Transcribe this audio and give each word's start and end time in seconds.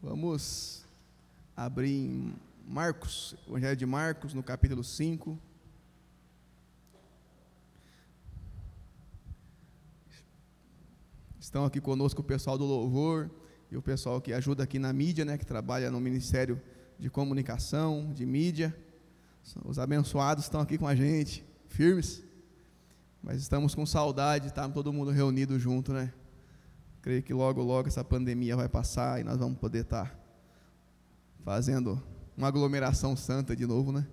Vamos 0.00 0.86
abrir 1.56 1.90
em 1.90 2.32
Marcos, 2.64 3.34
Evangelho 3.48 3.76
de 3.76 3.84
Marcos, 3.84 4.32
no 4.32 4.44
capítulo 4.44 4.84
5. 4.84 5.36
Estão 11.40 11.64
aqui 11.64 11.80
conosco 11.80 12.20
o 12.20 12.24
pessoal 12.24 12.56
do 12.56 12.64
louvor 12.64 13.28
e 13.72 13.76
o 13.76 13.82
pessoal 13.82 14.20
que 14.20 14.32
ajuda 14.32 14.62
aqui 14.62 14.78
na 14.78 14.92
mídia, 14.92 15.24
né, 15.24 15.36
que 15.36 15.44
trabalha 15.44 15.90
no 15.90 16.00
Ministério 16.00 16.62
de 16.96 17.10
Comunicação, 17.10 18.12
de 18.14 18.24
mídia. 18.24 18.72
Os 19.64 19.80
abençoados 19.80 20.44
estão 20.44 20.60
aqui 20.60 20.78
com 20.78 20.86
a 20.86 20.94
gente, 20.94 21.44
firmes. 21.66 22.22
Mas 23.20 23.42
estamos 23.42 23.74
com 23.74 23.84
saudade, 23.84 24.54
tá 24.54 24.68
todo 24.68 24.92
mundo 24.92 25.10
reunido 25.10 25.58
junto, 25.58 25.92
né? 25.92 26.14
Creio 27.08 27.22
que 27.22 27.32
logo, 27.32 27.62
logo 27.62 27.88
essa 27.88 28.04
pandemia 28.04 28.54
vai 28.54 28.68
passar 28.68 29.18
e 29.18 29.24
nós 29.24 29.38
vamos 29.38 29.58
poder 29.58 29.78
estar 29.80 30.10
tá 30.10 30.18
fazendo 31.42 31.98
uma 32.36 32.48
aglomeração 32.48 33.16
santa 33.16 33.56
de 33.56 33.64
novo, 33.64 33.90
né? 33.90 34.06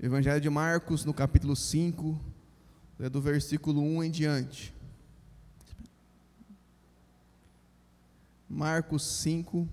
Evangelho 0.00 0.40
de 0.40 0.50
Marcos, 0.50 1.04
no 1.04 1.14
capítulo 1.14 1.54
5, 1.54 2.20
é 2.98 3.08
do 3.08 3.20
versículo 3.20 3.80
1 3.80 4.02
em 4.02 4.10
diante. 4.10 4.74
Marcos 8.48 9.06
5, 9.06 9.68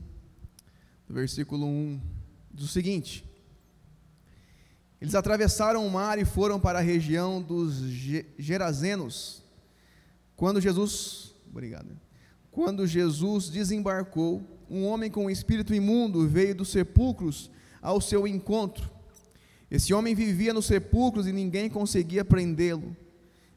versículo 1.09 1.65
1, 1.65 1.99
diz 2.53 2.65
o 2.65 2.71
seguinte: 2.71 3.25
Eles 5.01 5.15
atravessaram 5.15 5.83
o 5.83 5.89
mar 5.89 6.19
e 6.19 6.25
foram 6.25 6.59
para 6.59 6.77
a 6.77 6.83
região 6.83 7.41
dos 7.41 7.79
Gerazenos. 8.37 9.41
Quando 10.35 10.61
Jesus, 10.61 11.28
obrigado. 11.49 11.97
Quando 12.51 12.87
Jesus 12.87 13.49
desembarcou, 13.49 14.41
um 14.69 14.85
homem 14.85 15.09
com 15.09 15.25
um 15.25 15.29
espírito 15.29 15.73
imundo 15.73 16.27
veio 16.27 16.55
dos 16.55 16.69
sepulcros 16.69 17.49
ao 17.81 17.99
seu 17.99 18.27
encontro. 18.27 18.89
Esse 19.69 19.93
homem 19.93 20.15
vivia 20.15 20.53
nos 20.53 20.65
sepulcros 20.65 21.27
e 21.27 21.31
ninguém 21.31 21.69
conseguia 21.69 22.25
prendê-lo, 22.25 22.95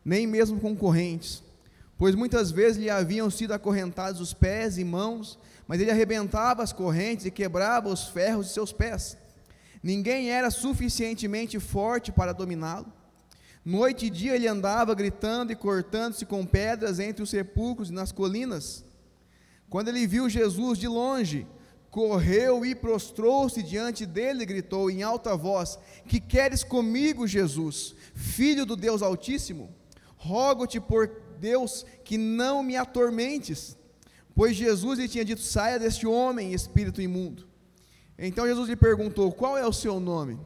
nem 0.05 0.27
mesmo 0.27 0.61
com 0.61 0.77
correntes 0.77 1.43
pois 2.03 2.17
muitas 2.17 2.51
vezes 2.51 2.79
lhe 2.79 2.91
haviam 2.91 3.31
sido 3.31 3.53
acorrentados 3.53 4.21
os 4.21 4.35
pés 4.35 4.77
e 4.77 4.83
mãos, 4.83 5.39
mas 5.69 5.81
ele 5.81 5.89
arrebentava 5.89 6.61
as 6.61 6.73
correntes 6.73 7.27
e 7.27 7.31
quebrava 7.31 7.89
os 7.89 8.09
ferros 8.09 8.47
de 8.49 8.53
seus 8.53 8.73
pés. 8.73 9.17
Ninguém 9.81 10.29
era 10.29 10.51
suficientemente 10.51 11.61
forte 11.61 12.11
para 12.11 12.33
dominá-lo. 12.33 12.93
Noite 13.65 14.07
e 14.07 14.11
dia 14.11 14.35
ele 14.35 14.49
andava 14.49 14.95
gritando 14.95 15.53
e 15.53 15.57
cortando-se 15.57 16.27
com 16.27 16.45
pedras 16.45 16.99
entre 16.99 17.23
os 17.23 17.31
sepulcros 17.31 17.91
e 17.91 17.93
nas 17.93 18.11
colinas. 18.11 18.85
Quando 19.71 19.89
ele 19.89 20.07
viu 20.07 20.29
Jesus 20.29 20.79
de 20.79 20.89
longe, 20.89 21.47
correu 21.91 22.65
e 22.65 22.75
prostrou-se 22.75 23.63
diante 23.63 24.05
dele 24.05 24.43
e 24.43 24.47
gritou 24.47 24.91
em 24.91 25.03
alta 25.03 25.37
voz: 25.37 25.79
Que 26.09 26.19
queres 26.19 26.65
comigo, 26.65 27.27
Jesus, 27.27 27.95
filho 28.15 28.67
do 28.67 28.75
Deus 28.75 29.01
Altíssimo? 29.01 29.71
Rogo-te 30.17 30.81
por 30.81 31.09
Deus, 31.39 31.85
que 32.05 32.17
não 32.17 32.63
me 32.63 32.77
atormentes. 32.77 33.77
Pois 34.35 34.57
Jesus 34.57 34.99
lhe 34.99 35.09
tinha 35.09 35.25
dito: 35.25 35.41
saia 35.41 35.79
deste 35.79 36.07
homem, 36.07 36.53
espírito 36.53 37.01
imundo. 37.01 37.47
Então 38.19 38.47
Jesus 38.47 38.69
lhe 38.69 38.77
perguntou: 38.77 39.31
qual 39.33 39.57
é 39.57 39.67
o 39.67 39.73
seu 39.73 40.01
nome? 40.01 40.39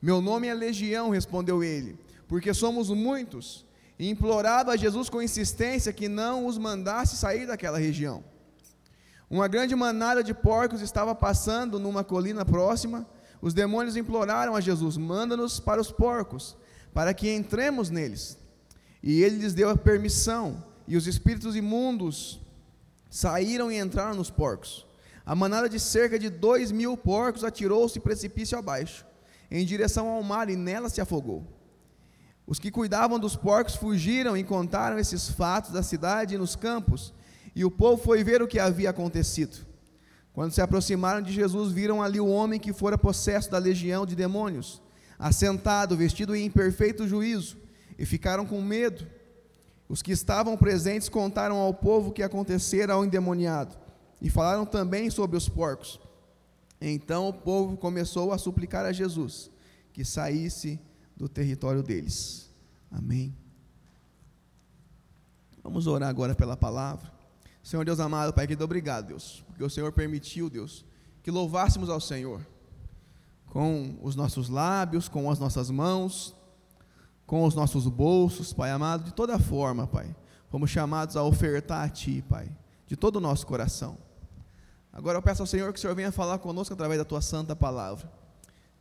Meu 0.00 0.20
nome 0.20 0.46
é 0.46 0.54
Legião, 0.54 1.10
respondeu 1.10 1.62
ele, 1.62 1.98
porque 2.28 2.52
somos 2.52 2.90
muitos. 2.90 3.66
E 3.98 4.08
implorava 4.08 4.72
a 4.72 4.76
Jesus 4.76 5.08
com 5.08 5.20
insistência 5.20 5.92
que 5.92 6.08
não 6.08 6.46
os 6.46 6.56
mandasse 6.56 7.16
sair 7.16 7.46
daquela 7.46 7.78
região. 7.78 8.22
Uma 9.28 9.48
grande 9.48 9.74
manada 9.74 10.22
de 10.22 10.32
porcos 10.32 10.80
estava 10.80 11.14
passando 11.14 11.80
numa 11.80 12.04
colina 12.04 12.44
próxima. 12.44 13.06
Os 13.42 13.52
demônios 13.52 13.96
imploraram 13.96 14.54
a 14.54 14.60
Jesus: 14.60 14.96
manda-nos 14.96 15.58
para 15.58 15.80
os 15.80 15.90
porcos, 15.90 16.56
para 16.94 17.12
que 17.12 17.28
entremos 17.34 17.90
neles. 17.90 18.38
E 19.02 19.22
ele 19.22 19.38
lhes 19.38 19.54
deu 19.54 19.70
a 19.70 19.76
permissão, 19.76 20.62
e 20.86 20.96
os 20.96 21.06
espíritos 21.06 21.56
imundos 21.56 22.40
saíram 23.10 23.70
e 23.70 23.78
entraram 23.78 24.14
nos 24.14 24.30
porcos. 24.30 24.86
A 25.26 25.34
manada 25.34 25.68
de 25.68 25.78
cerca 25.78 26.18
de 26.18 26.30
dois 26.30 26.70
mil 26.70 26.96
porcos 26.96 27.44
atirou-se 27.44 28.00
precipício 28.00 28.56
abaixo, 28.56 29.04
em 29.50 29.64
direção 29.66 30.08
ao 30.08 30.22
mar, 30.22 30.48
e 30.48 30.56
nela 30.56 30.88
se 30.88 31.00
afogou. 31.00 31.57
Os 32.48 32.58
que 32.58 32.70
cuidavam 32.70 33.18
dos 33.18 33.36
porcos 33.36 33.74
fugiram 33.74 34.34
e 34.34 34.42
contaram 34.42 34.98
esses 34.98 35.28
fatos 35.28 35.70
da 35.70 35.82
cidade 35.82 36.34
e 36.34 36.38
nos 36.38 36.56
campos, 36.56 37.12
e 37.54 37.62
o 37.62 37.70
povo 37.70 38.02
foi 38.02 38.24
ver 38.24 38.40
o 38.40 38.48
que 38.48 38.58
havia 38.58 38.88
acontecido. 38.88 39.66
Quando 40.32 40.52
se 40.52 40.62
aproximaram 40.62 41.20
de 41.20 41.30
Jesus, 41.30 41.72
viram 41.72 42.02
ali 42.02 42.18
o 42.18 42.26
homem 42.26 42.58
que 42.58 42.72
fora 42.72 42.96
possesso 42.96 43.50
da 43.50 43.58
legião 43.58 44.06
de 44.06 44.16
demônios, 44.16 44.80
assentado, 45.18 45.94
vestido 45.94 46.34
em 46.34 46.50
perfeito 46.50 47.06
juízo 47.06 47.58
e 47.98 48.06
ficaram 48.06 48.46
com 48.46 48.62
medo. 48.62 49.06
Os 49.86 50.00
que 50.00 50.12
estavam 50.12 50.56
presentes 50.56 51.10
contaram 51.10 51.58
ao 51.58 51.74
povo 51.74 52.08
o 52.08 52.12
que 52.12 52.22
acontecera 52.22 52.94
ao 52.94 53.04
endemoniado 53.04 53.76
e 54.22 54.30
falaram 54.30 54.64
também 54.64 55.10
sobre 55.10 55.36
os 55.36 55.50
porcos. 55.50 56.00
Então 56.80 57.28
o 57.28 57.32
povo 57.32 57.76
começou 57.76 58.32
a 58.32 58.38
suplicar 58.38 58.86
a 58.86 58.92
Jesus 58.92 59.50
que 59.92 60.02
saísse 60.02 60.80
do 61.18 61.28
território 61.28 61.82
deles. 61.82 62.48
Amém. 62.90 63.36
Vamos 65.62 65.86
orar 65.88 66.08
agora 66.08 66.34
pela 66.34 66.56
palavra. 66.56 67.12
Senhor 67.62 67.84
Deus 67.84 67.98
amado, 68.00 68.32
Pai 68.32 68.46
querido, 68.46 68.64
obrigado, 68.64 69.08
Deus, 69.08 69.44
porque 69.48 69.62
o 69.62 69.68
Senhor 69.68 69.92
permitiu, 69.92 70.48
Deus, 70.48 70.86
que 71.22 71.30
louvássemos 71.30 71.90
ao 71.90 72.00
Senhor 72.00 72.40
com 73.46 73.98
os 74.00 74.14
nossos 74.14 74.48
lábios, 74.48 75.08
com 75.08 75.30
as 75.30 75.38
nossas 75.38 75.68
mãos, 75.68 76.34
com 77.26 77.44
os 77.44 77.54
nossos 77.54 77.86
bolsos, 77.88 78.52
Pai 78.52 78.70
amado, 78.70 79.04
de 79.04 79.12
toda 79.12 79.38
forma, 79.38 79.86
Pai. 79.86 80.14
Fomos 80.48 80.70
chamados 80.70 81.16
a 81.16 81.24
ofertar 81.24 81.84
a 81.84 81.88
Ti, 81.90 82.24
Pai, 82.26 82.48
de 82.86 82.96
todo 82.96 83.16
o 83.16 83.20
nosso 83.20 83.46
coração. 83.46 83.98
Agora 84.92 85.18
eu 85.18 85.22
peço 85.22 85.42
ao 85.42 85.46
Senhor 85.46 85.72
que 85.72 85.78
o 85.78 85.82
Senhor 85.82 85.94
venha 85.94 86.12
falar 86.12 86.38
conosco 86.38 86.72
através 86.72 86.98
da 86.98 87.04
Tua 87.04 87.20
santa 87.20 87.54
palavra. 87.54 88.17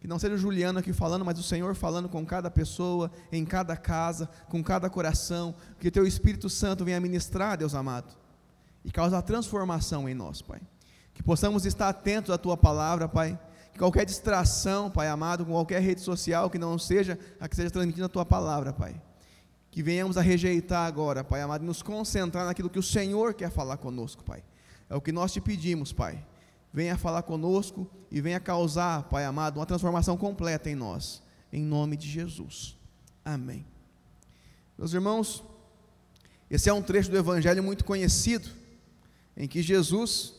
Que 0.08 0.10
não 0.10 0.18
seja 0.18 0.36
o 0.36 0.38
Juliano 0.38 0.80
aqui 0.80 0.94
falando, 0.94 1.26
mas 1.26 1.38
o 1.38 1.44
Senhor 1.44 1.76
falando 1.76 2.08
com 2.08 2.26
cada 2.26 2.50
pessoa, 2.50 3.12
em 3.30 3.44
cada 3.44 3.76
casa, 3.76 4.30
com 4.48 4.64
cada 4.64 4.90
coração. 4.90 5.54
Que 5.82 5.92
Teu 5.92 6.08
Espírito 6.08 6.50
Santo 6.50 6.86
venha 6.86 6.98
ministrar, 6.98 7.58
Deus 7.58 7.76
amado, 7.76 8.16
e 8.86 8.90
causar 8.90 9.22
transformação 9.22 10.08
em 10.08 10.16
nós, 10.16 10.42
Pai. 10.42 10.62
Que 11.14 11.22
possamos 11.22 11.66
estar 11.66 11.90
atentos 11.90 12.32
à 12.32 12.38
Tua 12.38 12.56
palavra, 12.56 13.10
Pai 13.10 13.38
qualquer 13.78 14.06
distração, 14.06 14.90
Pai 14.90 15.10
amado, 15.10 15.46
com 15.46 15.52
qualquer 15.52 15.82
rede 15.82 16.00
social 16.00 16.50
que 16.50 16.58
não 16.58 16.80
seja 16.80 17.20
a 17.38 17.50
que 17.50 17.58
seja 17.58 17.70
transmitindo 17.70 18.06
a 18.06 18.10
tua 18.10 18.26
palavra, 18.26 18.72
Pai. 18.72 18.96
Que 19.70 19.84
venhamos 19.84 20.18
a 20.18 20.22
rejeitar 20.22 20.88
agora, 20.88 21.22
Pai 21.22 21.42
amado, 21.42 21.66
e 21.66 21.68
nos 21.68 21.82
concentrar 21.82 22.46
naquilo 22.46 22.70
que 22.70 22.80
o 22.80 22.84
Senhor 22.84 23.34
quer 23.34 23.52
falar 23.52 23.76
conosco, 23.76 24.24
Pai. 24.24 24.42
É 24.90 24.96
o 24.96 25.02
que 25.02 25.12
nós 25.12 25.34
te 25.34 25.42
pedimos, 25.42 25.92
Pai. 25.92 26.26
Venha 26.74 26.98
falar 26.98 27.24
conosco 27.24 27.90
e 28.12 28.22
venha 28.22 28.40
causar, 28.40 29.04
Pai 29.04 29.26
amado, 29.26 29.60
uma 29.60 29.66
transformação 29.66 30.18
completa 30.18 30.70
em 30.70 30.76
nós. 30.76 31.22
Em 31.52 31.64
nome 31.64 31.98
de 31.98 32.08
Jesus. 32.08 32.78
Amém. 33.24 33.66
Meus 34.78 34.94
irmãos, 34.94 35.44
esse 36.50 36.70
é 36.70 36.74
um 36.74 36.82
trecho 36.82 37.10
do 37.10 37.18
Evangelho 37.18 37.64
muito 37.64 37.84
conhecido, 37.84 38.50
em 39.36 39.48
que 39.48 39.62
Jesus 39.62 40.34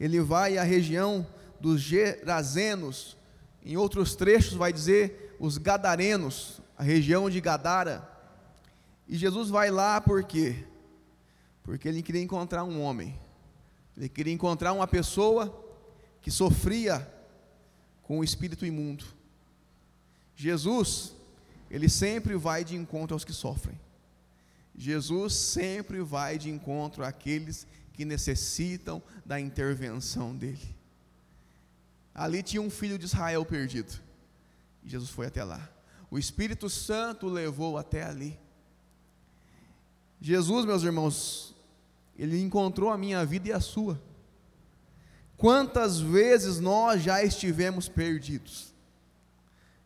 ele 0.00 0.20
vai 0.20 0.58
à 0.58 0.62
região 0.62 1.26
dos 1.60 1.80
Gerazenos, 1.80 3.16
em 3.64 3.76
outros 3.76 4.14
trechos 4.14 4.54
vai 4.54 4.72
dizer 4.72 5.36
os 5.38 5.56
Gadarenos, 5.56 6.60
a 6.76 6.82
região 6.82 7.30
de 7.30 7.40
Gadara. 7.40 8.08
E 9.08 9.16
Jesus 9.16 9.48
vai 9.48 9.70
lá 9.70 10.00
por 10.00 10.24
quê? 10.24 10.64
Porque 11.62 11.88
ele 11.88 12.02
queria 12.02 12.22
encontrar 12.22 12.64
um 12.64 12.82
homem, 12.82 13.18
ele 13.96 14.08
queria 14.08 14.32
encontrar 14.32 14.72
uma 14.72 14.86
pessoa 14.86 15.63
que 16.24 16.30
sofria 16.30 17.06
com 18.02 18.20
o 18.20 18.24
espírito 18.24 18.64
imundo. 18.64 19.04
Jesus, 20.34 21.12
ele 21.70 21.86
sempre 21.86 22.34
vai 22.34 22.64
de 22.64 22.74
encontro 22.74 23.14
aos 23.14 23.26
que 23.26 23.32
sofrem. 23.32 23.78
Jesus 24.74 25.34
sempre 25.34 26.00
vai 26.00 26.38
de 26.38 26.48
encontro 26.48 27.04
àqueles 27.04 27.66
que 27.92 28.06
necessitam 28.06 29.02
da 29.22 29.38
intervenção 29.38 30.34
dele. 30.34 30.74
Ali 32.14 32.42
tinha 32.42 32.62
um 32.62 32.70
filho 32.70 32.98
de 32.98 33.04
Israel 33.04 33.44
perdido. 33.44 33.92
E 34.82 34.88
Jesus 34.88 35.10
foi 35.10 35.26
até 35.26 35.44
lá. 35.44 35.70
O 36.10 36.18
Espírito 36.18 36.70
Santo 36.70 37.26
o 37.26 37.30
levou 37.30 37.76
até 37.76 38.02
ali. 38.02 38.38
Jesus, 40.22 40.64
meus 40.64 40.84
irmãos, 40.84 41.54
ele 42.16 42.40
encontrou 42.40 42.88
a 42.88 42.96
minha 42.96 43.26
vida 43.26 43.50
e 43.50 43.52
a 43.52 43.60
sua. 43.60 44.00
Quantas 45.44 46.00
vezes 46.00 46.58
nós 46.58 47.02
já 47.02 47.22
estivemos 47.22 47.86
perdidos 47.86 48.72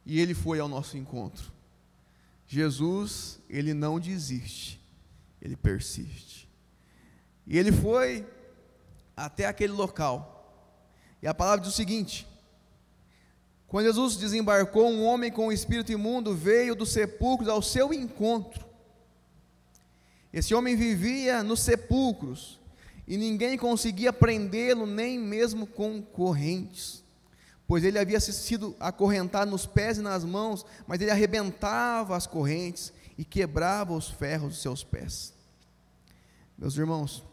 e 0.06 0.20
ele 0.20 0.32
foi 0.32 0.60
ao 0.60 0.68
nosso 0.68 0.96
encontro. 0.96 1.50
Jesus, 2.46 3.40
ele 3.50 3.74
não 3.74 3.98
desiste, 3.98 4.80
ele 5.42 5.56
persiste. 5.56 6.48
E 7.44 7.58
ele 7.58 7.72
foi 7.72 8.24
até 9.16 9.46
aquele 9.46 9.72
local. 9.72 10.48
E 11.20 11.26
a 11.26 11.34
palavra 11.34 11.64
diz 11.64 11.74
o 11.74 11.76
seguinte: 11.76 12.24
Quando 13.66 13.86
Jesus 13.86 14.16
desembarcou, 14.16 14.88
um 14.88 15.04
homem 15.04 15.32
com 15.32 15.48
o 15.48 15.52
espírito 15.52 15.90
imundo 15.90 16.36
veio 16.36 16.76
dos 16.76 16.92
sepulcros 16.92 17.48
ao 17.48 17.62
seu 17.62 17.92
encontro. 17.92 18.64
Esse 20.32 20.54
homem 20.54 20.76
vivia 20.76 21.42
nos 21.42 21.58
sepulcros 21.58 22.60
e 23.08 23.16
ninguém 23.16 23.56
conseguia 23.56 24.12
prendê-lo, 24.12 24.84
nem 24.84 25.18
mesmo 25.18 25.66
com 25.66 26.02
correntes, 26.02 27.02
pois 27.66 27.82
ele 27.82 27.98
havia 27.98 28.20
sido 28.20 28.76
acorrentado 28.78 29.50
nos 29.50 29.64
pés 29.64 29.96
e 29.96 30.02
nas 30.02 30.24
mãos, 30.24 30.66
mas 30.86 31.00
ele 31.00 31.10
arrebentava 31.10 32.14
as 32.14 32.26
correntes 32.26 32.92
e 33.16 33.24
quebrava 33.24 33.94
os 33.94 34.10
ferros 34.10 34.50
dos 34.50 34.62
seus 34.62 34.84
pés. 34.84 35.32
Meus 36.58 36.76
irmãos, 36.76 37.24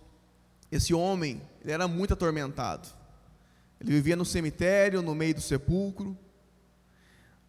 esse 0.71 0.93
homem, 0.93 1.41
ele 1.61 1.73
era 1.73 1.89
muito 1.89 2.13
atormentado. 2.13 2.87
Ele 3.77 3.91
vivia 3.91 4.15
no 4.15 4.23
cemitério, 4.23 5.01
no 5.01 5.13
meio 5.13 5.35
do 5.35 5.41
sepulcro. 5.41 6.17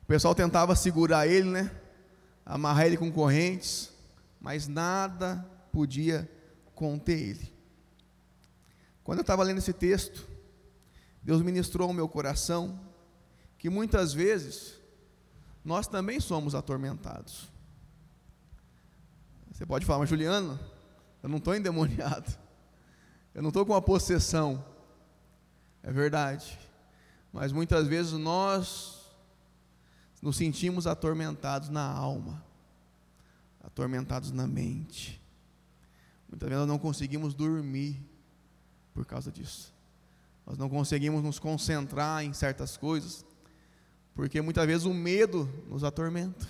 O 0.03 0.07
pessoal 0.07 0.35
tentava 0.35 0.75
segurar 0.75 1.29
ele, 1.29 1.49
né? 1.49 1.71
Amarrar 2.45 2.87
ele 2.87 2.97
com 2.97 3.11
correntes, 3.13 3.93
mas 4.41 4.67
nada 4.67 5.49
podia 5.71 6.29
conter 6.75 7.19
ele. 7.19 7.56
Quando 9.07 9.19
eu 9.19 9.23
estava 9.23 9.45
lendo 9.45 9.59
esse 9.59 9.73
texto, 9.73 10.27
Deus 11.23 11.41
ministrou 11.41 11.87
ao 11.87 11.95
meu 11.95 12.09
coração 12.09 12.81
que 13.57 13.71
muitas 13.71 14.13
vezes 14.13 14.81
nós 15.65 15.87
também 15.87 16.19
somos 16.19 16.57
atormentados. 16.57 17.49
Você 19.53 19.65
pode 19.65 19.87
falar, 19.87 20.01
mas 20.01 20.11
Juliano, 20.11 20.59
eu 21.23 21.29
não 21.29 21.39
estou 21.39 21.55
endemoniado, 21.55 22.37
eu 23.33 23.43
não 23.43 23.51
estou 23.51 23.65
com 23.65 23.75
uma 23.75 23.81
possessão. 23.81 24.65
É 25.85 25.93
verdade. 25.93 26.59
Mas 27.33 27.53
muitas 27.53 27.87
vezes 27.87 28.15
nós 28.15 29.07
nos 30.21 30.37
sentimos 30.37 30.85
atormentados 30.85 31.69
na 31.69 31.89
alma, 31.89 32.45
atormentados 33.63 34.33
na 34.33 34.49
mente. 34.49 35.23
Muitas 36.29 36.49
vezes 36.49 36.59
nós 36.59 36.69
não 36.69 36.79
conseguimos 36.81 37.35
dormir 37.35 38.16
por 38.97 39.05
causa 39.05 39.31
disso. 39.31 39.75
Nós 40.47 40.57
não 40.57 40.71
conseguimos 40.71 41.23
nos 41.23 41.39
concentrar 41.39 42.25
em 42.25 42.33
certas 42.33 42.79
coisas, 42.79 43.27
porque 44.15 44.41
muitas 44.41 44.67
vezes 44.67 44.87
o 44.87 44.95
medo 44.95 45.45
nos 45.69 45.85
atormenta. 45.85 46.49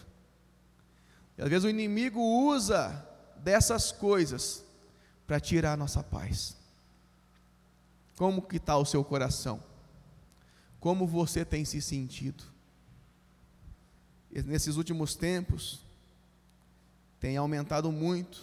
E 1.37 1.43
às 1.43 1.49
vezes 1.49 1.65
o 1.65 1.69
inimigo 1.69 2.21
usa 2.21 3.05
dessas 3.39 3.91
coisas 3.91 4.65
para 5.27 5.41
tirar 5.41 5.73
a 5.73 5.77
nossa 5.77 6.05
paz. 6.05 6.57
Como 8.17 8.41
que 8.41 8.59
está 8.59 8.77
o 8.77 8.87
seu 8.87 9.03
coração? 9.03 9.61
Como 10.79 11.05
você 11.05 11.45
tem 11.45 11.65
se 11.65 11.83
sentido? 11.83 12.45
E 14.31 14.41
nesses 14.41 14.77
últimos 14.77 15.17
tempos, 15.17 15.81
tem 17.19 17.37
aumentado 17.37 17.91
muito 17.91 18.41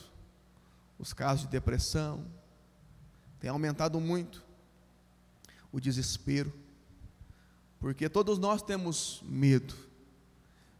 os 1.00 1.14
casos 1.14 1.46
de 1.46 1.52
depressão, 1.52 2.26
tem 3.44 3.50
aumentado 3.50 4.00
muito 4.00 4.42
o 5.70 5.78
desespero, 5.78 6.54
porque 7.78 8.08
todos 8.08 8.40
nós 8.40 8.62
temos 8.62 9.22
medo, 9.26 9.76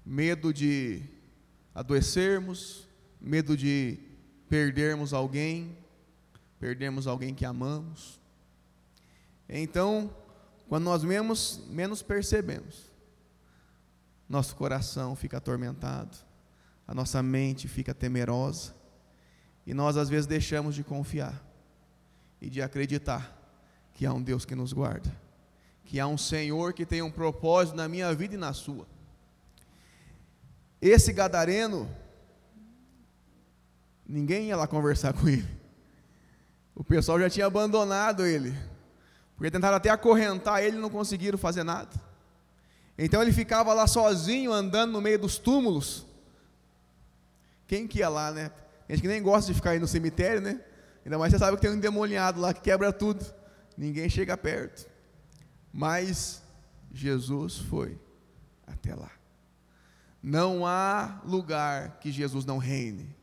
medo 0.06 0.54
de 0.54 1.04
adoecermos, 1.76 2.88
medo 3.20 3.58
de 3.58 4.00
perdermos 4.48 5.12
alguém, 5.12 5.78
perdermos 6.58 7.06
alguém 7.06 7.36
que 7.36 7.44
amamos, 7.44 8.18
então, 9.50 10.16
quando 10.70 10.86
nós 10.86 11.04
menos, 11.04 11.62
menos 11.68 12.02
percebemos, 12.02 12.90
nosso 14.30 14.56
coração 14.56 15.18
fica 15.18 15.36
atormentado, 15.36 16.18
a 16.88 16.96
nossa 16.96 17.22
mente 17.22 17.68
fica 17.68 17.94
temerosa, 17.94 18.74
e 19.68 19.74
nós 19.74 19.98
às 19.98 20.08
vezes 20.08 20.26
deixamos 20.26 20.76
de 20.76 20.84
confiar 20.86 21.52
e 22.44 22.50
de 22.50 22.62
acreditar 22.62 23.36
que 23.94 24.06
há 24.06 24.14
um 24.14 24.22
Deus 24.22 24.46
que 24.46 24.54
nos 24.54 24.74
guarda, 24.74 25.12
que 25.86 26.00
há 26.00 26.08
um 26.08 26.18
Senhor 26.18 26.74
que 26.74 26.86
tem 26.86 27.02
um 27.02 27.12
propósito 27.12 27.76
na 27.76 27.88
minha 27.88 28.14
vida 28.14 28.36
e 28.36 28.38
na 28.38 28.54
sua. 28.54 28.86
Esse 30.82 31.14
gadareno, 31.14 31.90
ninguém 34.06 34.48
ia 34.48 34.58
lá 34.58 34.68
conversar 34.68 35.14
com 35.18 35.28
ele, 35.28 35.48
o 36.76 36.84
pessoal 36.84 37.20
já 37.20 37.30
tinha 37.30 37.46
abandonado 37.46 38.26
ele 38.26 38.54
porque 39.36 39.52
tentaram 39.52 39.78
até 39.78 39.90
acorrentar 39.90 40.64
ele 40.64 40.78
e 40.78 40.80
não 40.80 40.90
conseguiram 40.90 41.38
fazer 41.38 41.64
nada. 41.64 41.90
Então 42.98 43.22
ele 43.22 43.34
ficava 43.34 43.74
lá 43.74 43.88
sozinho, 43.88 44.54
andando 44.54 44.92
no 44.92 45.02
meio 45.02 45.18
dos 45.18 45.38
túmulos. 45.38 46.06
Quem 47.68 47.88
que 47.88 48.00
ia 48.00 48.10
lá, 48.10 48.32
né? 48.32 48.52
Gente 48.90 49.02
que 49.02 49.08
nem 49.08 49.22
gosta 49.22 49.52
de 49.52 49.56
ficar 49.56 49.72
aí 49.72 49.80
no 49.80 49.88
cemitério, 49.88 50.42
né? 50.42 50.62
Ainda 51.06 51.18
mais 51.18 51.32
você 51.32 51.40
sabe 51.40 51.58
que 51.58 51.62
tem 51.62 51.72
um 51.72 51.76
endemoniado 51.76 52.40
lá 52.40 52.54
que 52.54 52.62
quebra 52.62 52.92
tudo. 52.94 53.26
Ninguém 53.78 54.10
chega 54.10 54.38
perto. 54.38 54.88
Mas 55.72 56.42
Jesus 56.92 57.58
foi 57.58 58.00
até 58.66 58.96
lá. 58.96 59.12
Não 60.22 60.66
há 60.66 61.22
lugar 61.26 62.00
que 62.00 62.12
Jesus 62.12 62.46
não 62.46 62.58
reine. 62.58 63.16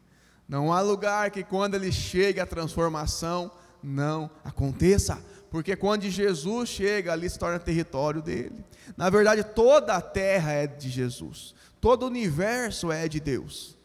Não 0.49 0.73
há 0.73 0.81
lugar 0.81 1.31
que 1.31 1.43
quando 1.43 1.75
ele 1.75 1.91
chega 1.91 2.43
a 2.43 2.47
transformação 2.47 3.51
não 3.83 4.31
aconteça 4.45 5.23
porque 5.51 5.75
quando 5.75 6.09
Jesus 6.09 6.69
chega 6.69 7.13
ali 7.13 7.29
se 7.29 7.39
torna 7.39 7.59
território 7.59 8.23
dele. 8.23 8.65
Na 8.97 9.11
verdade, 9.11 9.43
toda 9.43 9.95
a 9.95 10.01
terra 10.01 10.53
é 10.53 10.67
de 10.67 10.89
Jesus, 10.89 11.55
todo 11.81 12.05
o 12.05 12.07
universo 12.07 12.93
é 12.93 13.09
de 13.09 13.19
Deus. 13.19 13.77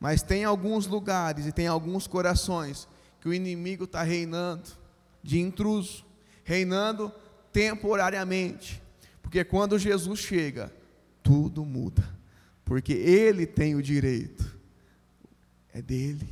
Mas 0.00 0.20
tem 0.20 0.44
alguns 0.44 0.86
lugares 0.88 1.46
e 1.46 1.52
tem 1.52 1.68
alguns 1.68 2.08
corações 2.08 2.88
que 3.22 3.28
o 3.28 3.32
inimigo 3.32 3.84
está 3.84 4.02
reinando 4.02 4.68
de 5.22 5.38
intruso, 5.38 6.04
reinando 6.42 7.12
temporariamente. 7.52 8.82
Porque 9.22 9.44
quando 9.44 9.78
Jesus 9.78 10.18
chega, 10.18 10.74
tudo 11.22 11.64
muda. 11.64 12.02
Porque 12.64 12.92
ele 12.92 13.46
tem 13.46 13.76
o 13.76 13.82
direito, 13.82 14.58
é 15.72 15.80
dele. 15.80 16.28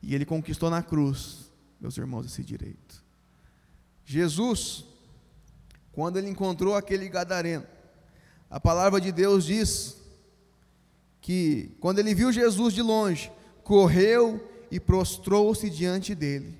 E 0.00 0.14
ele 0.14 0.24
conquistou 0.24 0.70
na 0.70 0.84
cruz, 0.84 1.50
meus 1.80 1.98
irmãos, 1.98 2.26
esse 2.26 2.44
direito. 2.44 3.02
Jesus, 4.04 4.84
quando 5.90 6.16
ele 6.16 6.30
encontrou 6.30 6.76
aquele 6.76 7.08
gadareno, 7.08 7.66
a 8.48 8.60
palavra 8.60 9.00
de 9.00 9.10
Deus 9.10 9.46
diz 9.46 9.96
que 11.20 11.72
quando 11.80 11.98
ele 11.98 12.14
viu 12.14 12.30
Jesus 12.30 12.72
de 12.72 12.82
longe, 12.82 13.32
correu 13.64 14.53
e 14.74 14.80
prostrou-se 14.80 15.70
diante 15.70 16.16
dele 16.16 16.58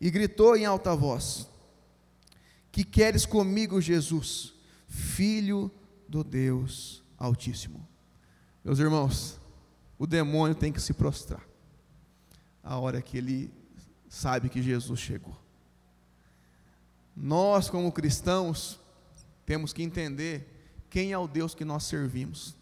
e 0.00 0.10
gritou 0.10 0.56
em 0.56 0.64
alta 0.64 0.96
voz: 0.96 1.46
Que 2.72 2.82
queres 2.82 3.26
comigo, 3.26 3.78
Jesus, 3.78 4.54
filho 4.88 5.70
do 6.08 6.24
Deus 6.24 7.02
Altíssimo? 7.18 7.86
Meus 8.64 8.78
irmãos, 8.78 9.38
o 9.98 10.06
demônio 10.06 10.54
tem 10.54 10.72
que 10.72 10.80
se 10.80 10.94
prostrar 10.94 11.46
a 12.62 12.78
hora 12.78 13.02
que 13.02 13.18
ele 13.18 13.52
sabe 14.08 14.48
que 14.48 14.62
Jesus 14.62 14.98
chegou. 14.98 15.36
Nós, 17.14 17.68
como 17.68 17.92
cristãos, 17.92 18.80
temos 19.44 19.74
que 19.74 19.82
entender 19.82 20.74
quem 20.88 21.12
é 21.12 21.18
o 21.18 21.28
Deus 21.28 21.54
que 21.54 21.66
nós 21.66 21.84
servimos. 21.84 22.56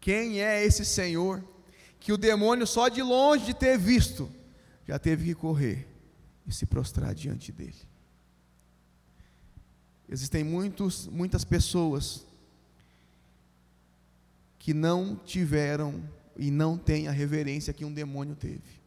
Quem 0.00 0.40
é 0.40 0.64
esse 0.64 0.86
Senhor 0.86 1.44
que 2.02 2.12
o 2.12 2.18
demônio, 2.18 2.66
só 2.66 2.88
de 2.88 3.00
longe 3.00 3.46
de 3.46 3.54
ter 3.54 3.78
visto, 3.78 4.28
já 4.88 4.98
teve 4.98 5.26
que 5.26 5.34
correr 5.36 5.88
e 6.44 6.52
se 6.52 6.66
prostrar 6.66 7.14
diante 7.14 7.52
dele. 7.52 7.76
Existem 10.08 10.42
muitos, 10.42 11.06
muitas 11.06 11.44
pessoas 11.44 12.26
que 14.58 14.74
não 14.74 15.14
tiveram 15.14 16.02
e 16.36 16.50
não 16.50 16.76
têm 16.76 17.06
a 17.06 17.12
reverência 17.12 17.72
que 17.72 17.84
um 17.84 17.94
demônio 17.94 18.34
teve. 18.34 18.82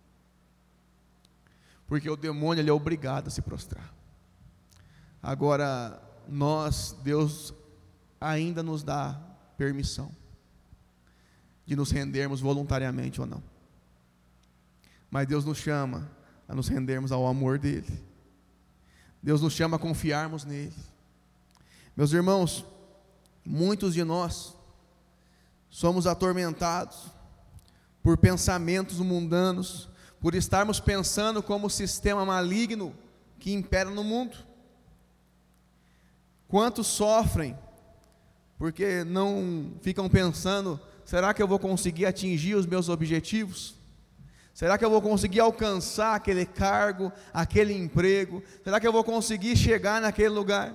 Porque 1.87 2.09
o 2.09 2.17
demônio 2.17 2.61
ele 2.61 2.69
é 2.69 2.73
obrigado 2.73 3.27
a 3.27 3.31
se 3.31 3.41
prostrar. 3.41 3.93
Agora, 5.23 6.01
nós, 6.27 6.93
Deus 7.01 7.53
ainda 8.19 8.61
nos 8.61 8.83
dá 8.83 9.13
permissão 9.57 10.11
de 11.65 11.75
nos 11.75 11.91
rendermos 11.91 12.41
voluntariamente 12.41 13.19
ou 13.19 13.27
não. 13.27 13.43
Mas 15.09 15.27
Deus 15.27 15.45
nos 15.45 15.57
chama 15.57 16.09
a 16.47 16.53
nos 16.53 16.67
rendermos 16.67 17.11
ao 17.11 17.25
amor 17.25 17.57
dEle. 17.57 18.03
Deus 19.21 19.41
nos 19.41 19.53
chama 19.53 19.77
a 19.77 19.79
confiarmos 19.79 20.45
nele. 20.45 20.75
Meus 21.95 22.11
irmãos, 22.11 22.65
muitos 23.43 23.93
de 23.93 24.03
nós 24.03 24.55
somos 25.69 26.05
atormentados 26.05 27.11
por 28.03 28.17
pensamentos 28.17 28.99
mundanos, 28.99 29.89
por 30.19 30.35
estarmos 30.35 30.79
pensando 30.79 31.41
como 31.41 31.67
o 31.67 31.71
sistema 31.71 32.25
maligno 32.25 32.93
que 33.39 33.51
impera 33.51 33.89
no 33.89 34.03
mundo. 34.03 34.37
Quantos 36.47 36.87
sofrem 36.87 37.57
porque 38.57 39.03
não 39.03 39.73
ficam 39.81 40.07
pensando: 40.07 40.79
será 41.05 41.33
que 41.33 41.41
eu 41.41 41.47
vou 41.47 41.59
conseguir 41.59 42.05
atingir 42.05 42.55
os 42.55 42.65
meus 42.65 42.89
objetivos? 42.89 43.75
Será 44.53 44.77
que 44.77 44.83
eu 44.83 44.89
vou 44.89 45.01
conseguir 45.01 45.39
alcançar 45.39 46.15
aquele 46.15 46.45
cargo, 46.45 47.11
aquele 47.33 47.73
emprego? 47.73 48.43
Será 48.63 48.79
que 48.79 48.87
eu 48.87 48.91
vou 48.91 49.03
conseguir 49.03 49.55
chegar 49.55 50.01
naquele 50.01 50.29
lugar? 50.29 50.73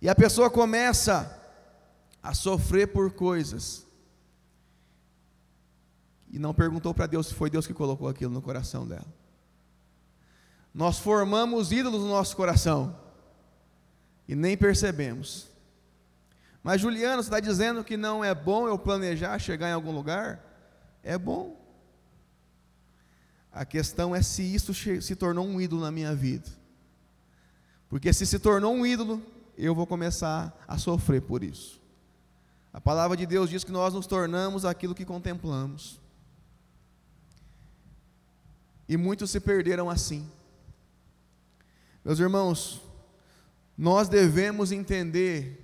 E 0.00 0.08
a 0.08 0.14
pessoa 0.14 0.50
começa 0.50 1.40
a 2.22 2.34
sofrer 2.34 2.88
por 2.88 3.12
coisas 3.12 3.86
e 6.30 6.38
não 6.38 6.52
perguntou 6.52 6.92
para 6.92 7.06
Deus 7.06 7.28
se 7.28 7.34
foi 7.34 7.48
Deus 7.48 7.66
que 7.66 7.72
colocou 7.72 8.08
aquilo 8.08 8.32
no 8.32 8.42
coração 8.42 8.86
dela. 8.86 9.06
Nós 10.74 10.98
formamos 10.98 11.72
ídolos 11.72 12.02
no 12.02 12.08
nosso 12.08 12.36
coração 12.36 12.98
e 14.28 14.34
nem 14.34 14.56
percebemos. 14.56 15.48
Mas 16.66 16.80
Juliano, 16.80 17.22
você 17.22 17.28
está 17.28 17.38
dizendo 17.38 17.84
que 17.84 17.96
não 17.96 18.24
é 18.24 18.34
bom 18.34 18.66
eu 18.66 18.76
planejar 18.76 19.38
chegar 19.38 19.68
em 19.68 19.72
algum 19.72 19.92
lugar? 19.92 20.44
É 21.00 21.16
bom. 21.16 21.64
A 23.52 23.64
questão 23.64 24.16
é 24.16 24.20
se 24.20 24.42
isso 24.42 24.74
se 24.74 25.14
tornou 25.14 25.46
um 25.46 25.60
ídolo 25.60 25.82
na 25.82 25.92
minha 25.92 26.12
vida. 26.12 26.50
Porque 27.88 28.12
se 28.12 28.26
se 28.26 28.40
tornou 28.40 28.74
um 28.74 28.84
ídolo, 28.84 29.22
eu 29.56 29.76
vou 29.76 29.86
começar 29.86 30.60
a 30.66 30.76
sofrer 30.76 31.22
por 31.22 31.44
isso. 31.44 31.80
A 32.72 32.80
palavra 32.80 33.16
de 33.16 33.26
Deus 33.26 33.48
diz 33.48 33.62
que 33.62 33.70
nós 33.70 33.94
nos 33.94 34.08
tornamos 34.08 34.64
aquilo 34.64 34.92
que 34.92 35.04
contemplamos. 35.04 36.00
E 38.88 38.96
muitos 38.96 39.30
se 39.30 39.38
perderam 39.38 39.88
assim. 39.88 40.28
Meus 42.04 42.18
irmãos, 42.18 42.82
nós 43.78 44.08
devemos 44.08 44.72
entender 44.72 45.62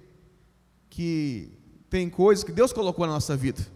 que 0.93 1.51
tem 1.89 2.11
coisas 2.11 2.45
que 2.45 2.53
Deus 2.53 2.71
colocou 2.71 3.07
na 3.07 3.15
nossa 3.15 3.35
vida. 3.35 3.67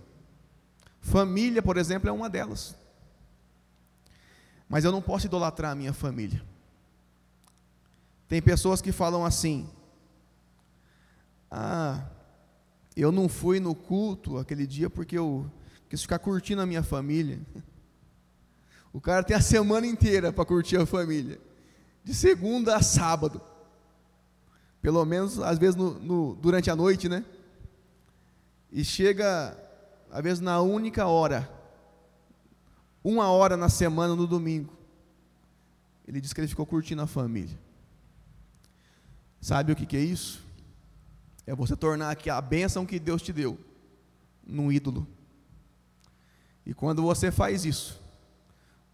Família, 1.01 1.63
por 1.63 1.79
exemplo, 1.79 2.11
é 2.11 2.13
uma 2.13 2.29
delas. 2.29 2.77
Mas 4.69 4.85
eu 4.85 4.93
não 4.93 5.01
posso 5.01 5.25
idolatrar 5.25 5.73
a 5.73 5.75
minha 5.75 5.95
família. 5.95 6.45
Tem 8.29 8.43
pessoas 8.43 8.83
que 8.83 8.93
falam 8.93 9.25
assim: 9.25 9.67
Ah, 11.51 12.05
eu 12.95 13.11
não 13.11 13.31
fui 13.31 13.61
no 13.61 13.75
culto 13.75 14.37
aquele 14.37 14.67
dia 14.67 14.91
porque 14.91 15.17
eu 15.17 15.51
quis 15.89 16.03
ficar 16.03 16.19
curtindo 16.19 16.61
a 16.61 16.67
minha 16.67 16.83
família. 16.83 17.41
O 18.93 19.01
cara 19.01 19.23
tem 19.23 19.35
a 19.35 19.41
semana 19.41 19.87
inteira 19.87 20.35
para 20.35 20.45
curtir 20.45 20.77
a 20.77 20.85
família, 20.85 21.41
de 22.05 22.15
segunda 22.15 22.77
a 22.77 22.83
sábado. 22.83 23.41
Pelo 24.87 25.05
menos, 25.05 25.41
às 25.41 25.59
vezes, 25.59 25.75
no, 25.75 25.99
no, 25.99 26.37
durante 26.37 26.71
a 26.71 26.77
noite, 26.77 27.09
né? 27.09 27.25
E 28.71 28.85
chega, 28.85 29.59
às 30.13 30.23
vezes, 30.23 30.39
na 30.39 30.61
única 30.61 31.09
hora, 31.09 31.51
uma 33.03 33.29
hora 33.29 33.57
na 33.57 33.69
semana, 33.69 34.15
no 34.15 34.29
domingo. 34.29 34.73
Ele 36.07 36.21
diz 36.21 36.33
que 36.33 36.41
ele 36.41 36.47
ficou 36.47 36.65
curtindo 36.65 37.03
a 37.03 37.07
família. 37.09 37.59
Sabe 39.41 39.73
o 39.73 39.75
que, 39.75 39.87
que 39.87 39.97
é 39.97 40.05
isso? 40.05 40.41
É 41.45 41.53
você 41.53 41.75
tornar 41.75 42.13
aqui 42.13 42.31
a 42.31 42.41
bênção 42.41 42.87
que 42.87 43.01
Deus 43.01 43.21
te 43.21 43.33
deu 43.33 43.59
num 44.47 44.71
ídolo. 44.71 45.05
E 46.65 46.73
quando 46.73 47.03
você 47.03 47.33
faz 47.33 47.65
isso, 47.65 48.01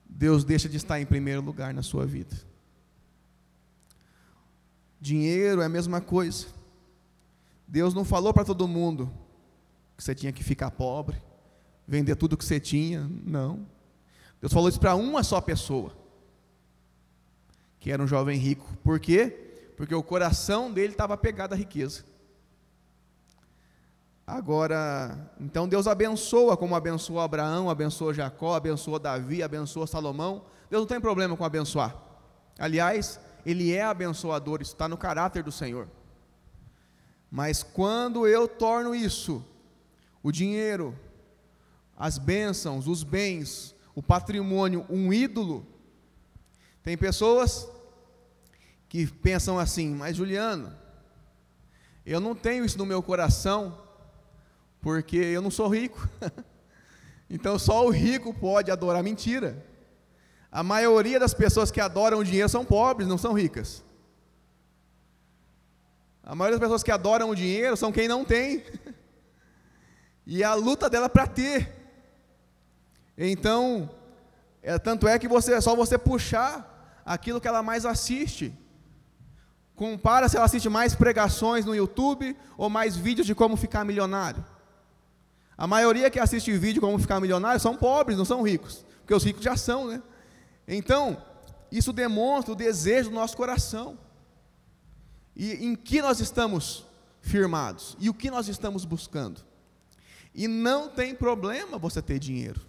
Deus 0.07 0.43
deixa 0.43 0.71
de 0.71 0.79
estar 0.79 0.99
em 0.99 1.05
primeiro 1.05 1.43
lugar 1.43 1.75
na 1.75 1.83
sua 1.83 2.07
vida. 2.07 2.35
Dinheiro 5.03 5.61
é 5.61 5.65
a 5.65 5.69
mesma 5.69 6.01
coisa. 6.01 6.47
Deus 7.67 7.93
não 7.93 8.05
falou 8.05 8.33
para 8.33 8.45
todo 8.45 8.69
mundo 8.69 9.13
que 9.97 10.05
você 10.05 10.15
tinha 10.15 10.31
que 10.31 10.45
ficar 10.45 10.71
pobre, 10.71 11.21
vender 11.85 12.15
tudo 12.15 12.37
que 12.37 12.45
você 12.45 12.61
tinha, 12.61 13.11
não. 13.25 13.67
Deus 14.41 14.53
falou 14.53 14.69
isso 14.69 14.79
para 14.79 14.95
uma 14.95 15.25
só 15.25 15.41
pessoa, 15.41 15.93
que 17.81 17.91
era 17.91 18.01
um 18.01 18.07
jovem 18.07 18.39
rico. 18.39 18.77
Por 18.85 19.01
quê? 19.01 19.73
Porque 19.77 19.93
o 19.93 20.05
coração 20.05 20.73
dele 20.73 20.93
estava 20.93 21.17
pegado 21.17 21.53
à 21.53 21.57
riqueza. 21.57 22.05
Agora, 24.25 25.33
então 25.41 25.67
Deus 25.67 25.89
abençoa, 25.89 26.57
como 26.57 26.77
abençoou 26.77 27.19
Abraão, 27.19 27.69
abençoou 27.69 28.15
Jacó, 28.15 28.55
abençoou 28.55 29.01
Davi, 29.01 29.43
abençoou 29.43 29.85
Salomão. 29.85 30.45
Deus 30.71 30.83
não 30.83 30.87
tem 30.87 31.01
problema 31.01 31.37
com 31.37 31.45
abençoar. 31.45 31.97
Aliás, 32.57 33.19
Ele 33.45 33.73
é 33.73 33.83
abençoador, 33.83 34.63
isso 34.63 34.73
está 34.73 34.89
no 34.89 34.97
caráter 34.97 35.43
do 35.43 35.53
Senhor. 35.53 35.89
Mas 37.31 37.63
quando 37.63 38.27
eu 38.27 38.47
torno 38.47 38.95
isso, 38.95 39.45
o 40.23 40.31
dinheiro, 40.31 40.99
as 41.97 42.19
bênçãos, 42.19 42.87
os 42.87 43.03
bens, 43.03 43.75
o 43.95 44.03
patrimônio, 44.03 44.87
um 44.89 45.13
ídolo, 45.13 45.67
tem 46.83 46.97
pessoas 46.97 47.69
que 48.89 49.07
pensam 49.07 49.59
assim, 49.59 49.95
mas 49.95 50.17
Juliano, 50.17 50.77
eu 52.05 52.21
não 52.21 52.35
tenho 52.35 52.65
isso 52.65 52.77
no 52.77 52.85
meu 52.85 53.03
coração, 53.03 53.79
porque 54.81 55.17
eu 55.17 55.41
não 55.41 55.51
sou 55.51 55.69
rico. 55.69 56.09
então 57.31 57.59
só 57.59 57.87
o 57.87 57.91
rico 57.91 58.35
pode 58.35 58.71
adorar 58.71 59.03
mentira. 59.03 59.65
A 60.53 60.63
maioria 60.63 61.19
das 61.19 61.33
pessoas 61.33 61.71
que 61.71 61.81
adoram 61.81 62.19
o 62.19 62.25
dinheiro 62.25 62.47
são 62.47 62.63
pobres, 62.63 63.09
não 63.09 63.17
são 63.17 63.33
ricas. 63.33 63.83
A 66.23 66.35
maioria 66.35 66.59
das 66.59 66.67
pessoas 66.67 66.83
que 66.83 66.91
adoram 66.91 67.31
o 67.31 67.35
dinheiro 67.35 67.75
são 67.75 67.91
quem 67.91 68.07
não 68.07 68.23
tem. 68.23 68.63
e 70.27 70.45
a 70.45 70.53
luta 70.53 70.91
dela 70.91 71.09
para 71.09 71.27
ter. 71.27 71.73
Então, 73.17 73.89
é, 74.63 74.79
tanto 74.79 75.09
é 75.09 75.19
que 75.19 75.27
você 75.27 75.55
é 75.55 75.61
só 75.63 75.75
você 75.75 75.97
puxar 75.97 77.03
aquilo 77.03 77.41
que 77.41 77.49
ela 77.49 77.63
mais 77.63 77.87
assiste. 77.87 78.53
Compara 79.75 80.29
se 80.29 80.37
ela 80.37 80.45
assiste 80.45 80.69
mais 80.69 80.95
pregações 80.95 81.65
no 81.65 81.75
YouTube 81.75 82.37
ou 82.59 82.69
mais 82.69 82.95
vídeos 82.95 83.27
de 83.27 83.35
como 83.35 83.57
ficar 83.57 83.87
milionário. 83.87 84.45
A 85.57 85.67
maioria 85.67 86.11
que 86.11 86.21
assiste 86.21 86.53
vídeo 86.59 86.83
como 86.83 86.99
ficar 86.99 87.21
milionário 87.21 87.59
são 87.59 87.75
pobres, 87.75 88.19
não 88.19 88.25
são 88.27 88.43
ricos, 88.43 88.85
porque 89.01 89.15
os 89.15 89.25
ricos 89.25 89.43
já 89.43 89.57
são, 89.57 89.89
né? 89.89 90.03
Então, 90.75 91.23
isso 91.71 91.93
demonstra 91.93 92.52
o 92.52 92.57
desejo 92.57 93.11
do 93.11 93.14
nosso 93.14 93.37
coração. 93.37 93.99
E 95.37 95.52
em 95.67 95.75
que 95.75 96.00
nós 96.00 96.21
estamos 96.21 96.85
firmados? 97.21 97.97
E 98.00 98.09
o 98.09 98.14
que 98.14 98.31
nós 98.31 98.49
estamos 98.49 98.85
buscando? 98.85 99.43
E 100.35 100.49
não 100.49 100.88
tem 100.88 101.14
problema 101.14 101.79
você 101.79 102.00
ter 102.00 102.19
dinheiro. 102.19 102.61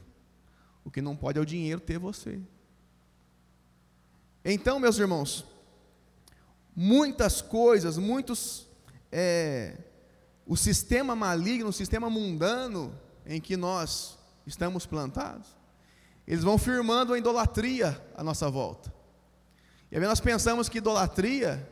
O 0.83 0.91
que 0.91 1.01
não 1.01 1.15
pode 1.15 1.39
é 1.39 1.41
o 1.41 1.45
dinheiro 1.45 1.79
ter 1.79 1.97
você. 1.97 2.39
Então, 4.43 4.79
meus 4.79 4.97
irmãos, 4.97 5.45
muitas 6.75 7.41
coisas, 7.41 7.97
muitos 7.97 8.67
é, 9.09 9.77
o 10.45 10.57
sistema 10.57 11.15
maligno, 11.15 11.69
o 11.69 11.73
sistema 11.73 12.09
mundano 12.09 12.93
em 13.25 13.39
que 13.39 13.55
nós 13.55 14.17
estamos 14.45 14.85
plantados, 14.85 15.47
eles 16.27 16.43
vão 16.43 16.57
firmando 16.57 17.13
a 17.13 17.17
idolatria 17.17 18.01
à 18.15 18.23
nossa 18.23 18.49
volta. 18.49 18.93
E 19.91 19.97
aí 19.97 20.01
nós 20.03 20.19
pensamos 20.19 20.69
que 20.69 20.77
idolatria 20.79 21.69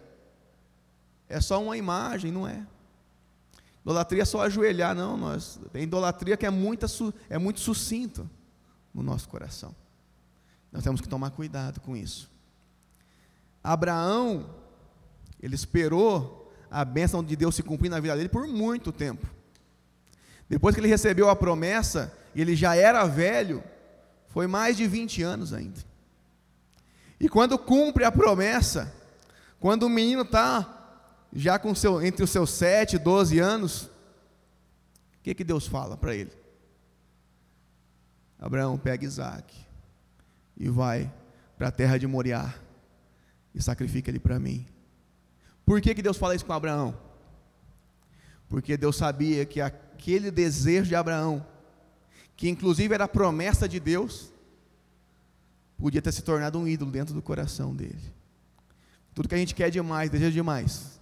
é 1.27 1.39
só 1.39 1.61
uma 1.61 1.77
imagem, 1.77 2.31
não 2.31 2.47
é. 2.47 2.65
Idolatria 3.83 4.21
é 4.21 4.25
só 4.25 4.41
ajoelhar, 4.41 4.93
não. 4.93 5.17
Nós, 5.17 5.59
tem 5.71 5.83
idolatria 5.83 6.37
que 6.37 6.45
é, 6.45 6.49
muita, 6.49 6.85
é 7.29 7.37
muito 7.37 7.59
sucinto 7.59 8.29
no 8.93 9.01
nosso 9.01 9.27
coração. 9.27 9.73
Nós 10.71 10.83
temos 10.83 11.01
que 11.01 11.07
tomar 11.07 11.31
cuidado 11.31 11.79
com 11.79 11.95
isso. 11.97 12.29
Abraão, 13.63 14.49
ele 15.41 15.55
esperou 15.55 16.51
a 16.69 16.85
bênção 16.85 17.23
de 17.23 17.35
Deus 17.35 17.55
se 17.55 17.63
cumprir 17.63 17.89
na 17.89 17.99
vida 17.99 18.15
dele 18.15 18.29
por 18.29 18.47
muito 18.47 18.91
tempo. 18.91 19.27
Depois 20.47 20.75
que 20.75 20.81
ele 20.81 20.87
recebeu 20.87 21.29
a 21.29 21.35
promessa, 21.35 22.15
ele 22.35 22.55
já 22.55 22.75
era 22.75 23.05
velho, 23.05 23.63
foi 24.31 24.47
mais 24.47 24.77
de 24.77 24.87
20 24.87 25.21
anos 25.23 25.53
ainda. 25.53 25.79
E 27.19 27.29
quando 27.29 27.57
cumpre 27.57 28.03
a 28.03 28.11
promessa, 28.11 28.93
quando 29.59 29.83
o 29.83 29.89
menino 29.89 30.23
está 30.23 30.77
já 31.31 31.59
com 31.59 31.75
seu, 31.75 32.01
entre 32.01 32.23
os 32.23 32.29
seus 32.29 32.49
7 32.49 32.95
e 32.95 32.99
12 32.99 33.39
anos, 33.39 33.83
o 33.83 33.89
que, 35.23 35.35
que 35.35 35.43
Deus 35.43 35.67
fala 35.67 35.95
para 35.95 36.15
ele? 36.15 36.31
Abraão 38.39 38.77
pega 38.77 39.05
Isaac 39.05 39.55
e 40.57 40.67
vai 40.67 41.11
para 41.57 41.67
a 41.67 41.71
terra 41.71 41.99
de 41.99 42.07
Moriá 42.07 42.55
e 43.53 43.61
sacrifica 43.61 44.09
ele 44.09 44.19
para 44.19 44.39
mim. 44.39 44.65
Por 45.63 45.79
que, 45.79 45.93
que 45.93 46.01
Deus 46.01 46.17
fala 46.17 46.33
isso 46.33 46.45
com 46.45 46.53
Abraão? 46.53 46.97
Porque 48.49 48.75
Deus 48.75 48.95
sabia 48.95 49.45
que 49.45 49.61
aquele 49.61 50.31
desejo 50.31 50.87
de 50.87 50.95
Abraão, 50.95 51.45
que 52.41 52.49
inclusive 52.49 52.91
era 52.91 53.07
promessa 53.07 53.69
de 53.69 53.79
Deus, 53.79 54.33
podia 55.77 56.01
ter 56.01 56.11
se 56.11 56.23
tornado 56.23 56.57
um 56.57 56.67
ídolo 56.67 56.89
dentro 56.89 57.13
do 57.13 57.21
coração 57.21 57.75
dele. 57.75 58.01
tudo 59.13 59.29
que 59.29 59.35
a 59.35 59.37
gente 59.37 59.53
quer 59.53 59.69
demais, 59.69 60.09
deseja 60.09 60.31
demais, 60.31 60.99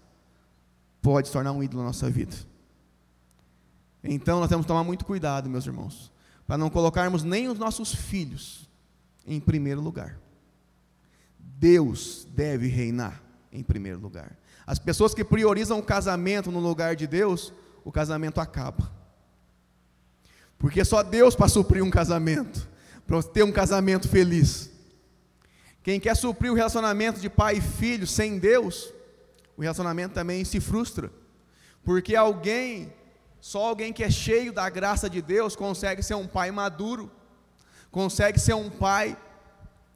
pode 1.02 1.30
se 1.30 1.34
tornar 1.34 1.54
um 1.54 1.64
ídolo 1.64 1.82
na 1.82 1.88
nossa 1.88 2.10
vida. 2.10 2.36
Então 4.04 4.42
nós 4.42 4.50
temos 4.50 4.66
que 4.66 4.68
tomar 4.68 4.84
muito 4.84 5.06
cuidado, 5.06 5.50
meus 5.50 5.66
irmãos, 5.66 6.12
para 6.46 6.58
não 6.58 6.70
colocarmos 6.70 7.24
nem 7.24 7.48
os 7.48 7.58
nossos 7.58 7.96
filhos 7.96 8.70
em 9.26 9.40
primeiro 9.40 9.80
lugar. 9.80 10.20
Deus 11.40 12.28
deve 12.36 12.68
reinar 12.68 13.24
em 13.50 13.64
primeiro 13.64 14.02
lugar. 14.02 14.38
As 14.68 14.78
pessoas 14.78 15.14
que 15.14 15.24
priorizam 15.24 15.80
o 15.80 15.84
casamento 15.84 16.52
no 16.52 16.60
lugar 16.60 16.98
de 16.98 17.08
Deus, 17.08 17.54
o 17.86 17.94
casamento 17.94 18.42
acaba. 18.42 18.99
Porque 20.60 20.84
só 20.84 21.02
Deus 21.02 21.36
para 21.36 21.48
suprir 21.48 21.82
um 21.82 21.90
casamento, 21.90 22.68
para 23.08 23.24
ter 23.24 23.44
um 23.44 23.52
casamento 23.52 24.10
feliz. 24.10 24.70
Quem 25.82 26.00
quer 26.00 26.16
suprir 26.16 26.52
o 26.52 26.56
relacionamento 26.56 27.22
de 27.22 27.30
pai 27.30 27.56
e 27.56 27.62
filho 27.62 28.06
sem 28.06 28.38
Deus, 28.38 28.94
o 29.58 29.62
relacionamento 29.62 30.14
também 30.14 30.44
se 30.44 30.60
frustra. 30.60 31.10
Porque 31.82 32.14
alguém, 32.14 32.94
só 33.40 33.70
alguém 33.70 33.94
que 33.94 34.04
é 34.04 34.12
cheio 34.12 34.52
da 34.52 34.70
graça 34.70 35.10
de 35.10 35.22
Deus, 35.22 35.56
consegue 35.56 36.04
ser 36.04 36.16
um 36.16 36.28
pai 36.28 36.52
maduro, 36.52 37.10
consegue 37.90 38.38
ser 38.38 38.54
um 38.54 38.70
pai 38.70 39.18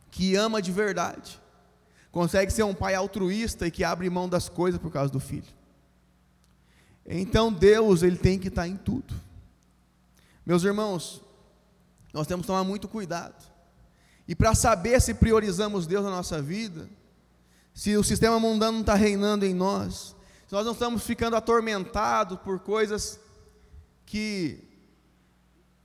que 0.10 0.36
ama 0.36 0.62
de 0.62 0.72
verdade, 0.72 1.42
consegue 2.10 2.54
ser 2.54 2.64
um 2.64 2.74
pai 2.74 2.96
altruísta 2.96 3.68
e 3.68 3.72
que 3.72 3.84
abre 3.84 4.10
mão 4.10 4.30
das 4.30 4.48
coisas 4.48 4.80
por 4.80 4.92
causa 4.92 5.12
do 5.12 5.20
filho. 5.20 5.52
Então 7.06 7.52
Deus, 7.52 8.02
ele 8.02 8.18
tem 8.18 8.40
que 8.40 8.48
estar 8.48 8.66
em 8.66 8.78
tudo. 8.78 9.14
Meus 10.46 10.64
irmãos, 10.64 11.22
nós 12.14 12.28
temos 12.28 12.44
que 12.44 12.48
tomar 12.48 12.64
muito 12.64 12.88
cuidado. 12.88 13.52
E 14.28 14.36
para 14.36 14.54
saber 14.56 15.02
se 15.02 15.14
priorizamos 15.14 15.88
Deus 15.88 16.04
na 16.04 16.12
nossa 16.12 16.42
vida, 16.42 16.90
se 17.74 17.98
o 17.98 18.04
sistema 18.04 18.40
mundano 18.40 18.74
não 18.74 18.82
está 18.82 18.94
reinando 18.94 19.46
em 19.46 19.54
nós, 19.54 20.16
se 20.48 20.54
nós 20.54 20.66
não 20.66 20.74
estamos 20.74 21.04
ficando 21.04 21.36
atormentados 21.36 22.40
por 22.40 22.60
coisas 22.60 23.20
que 24.06 24.64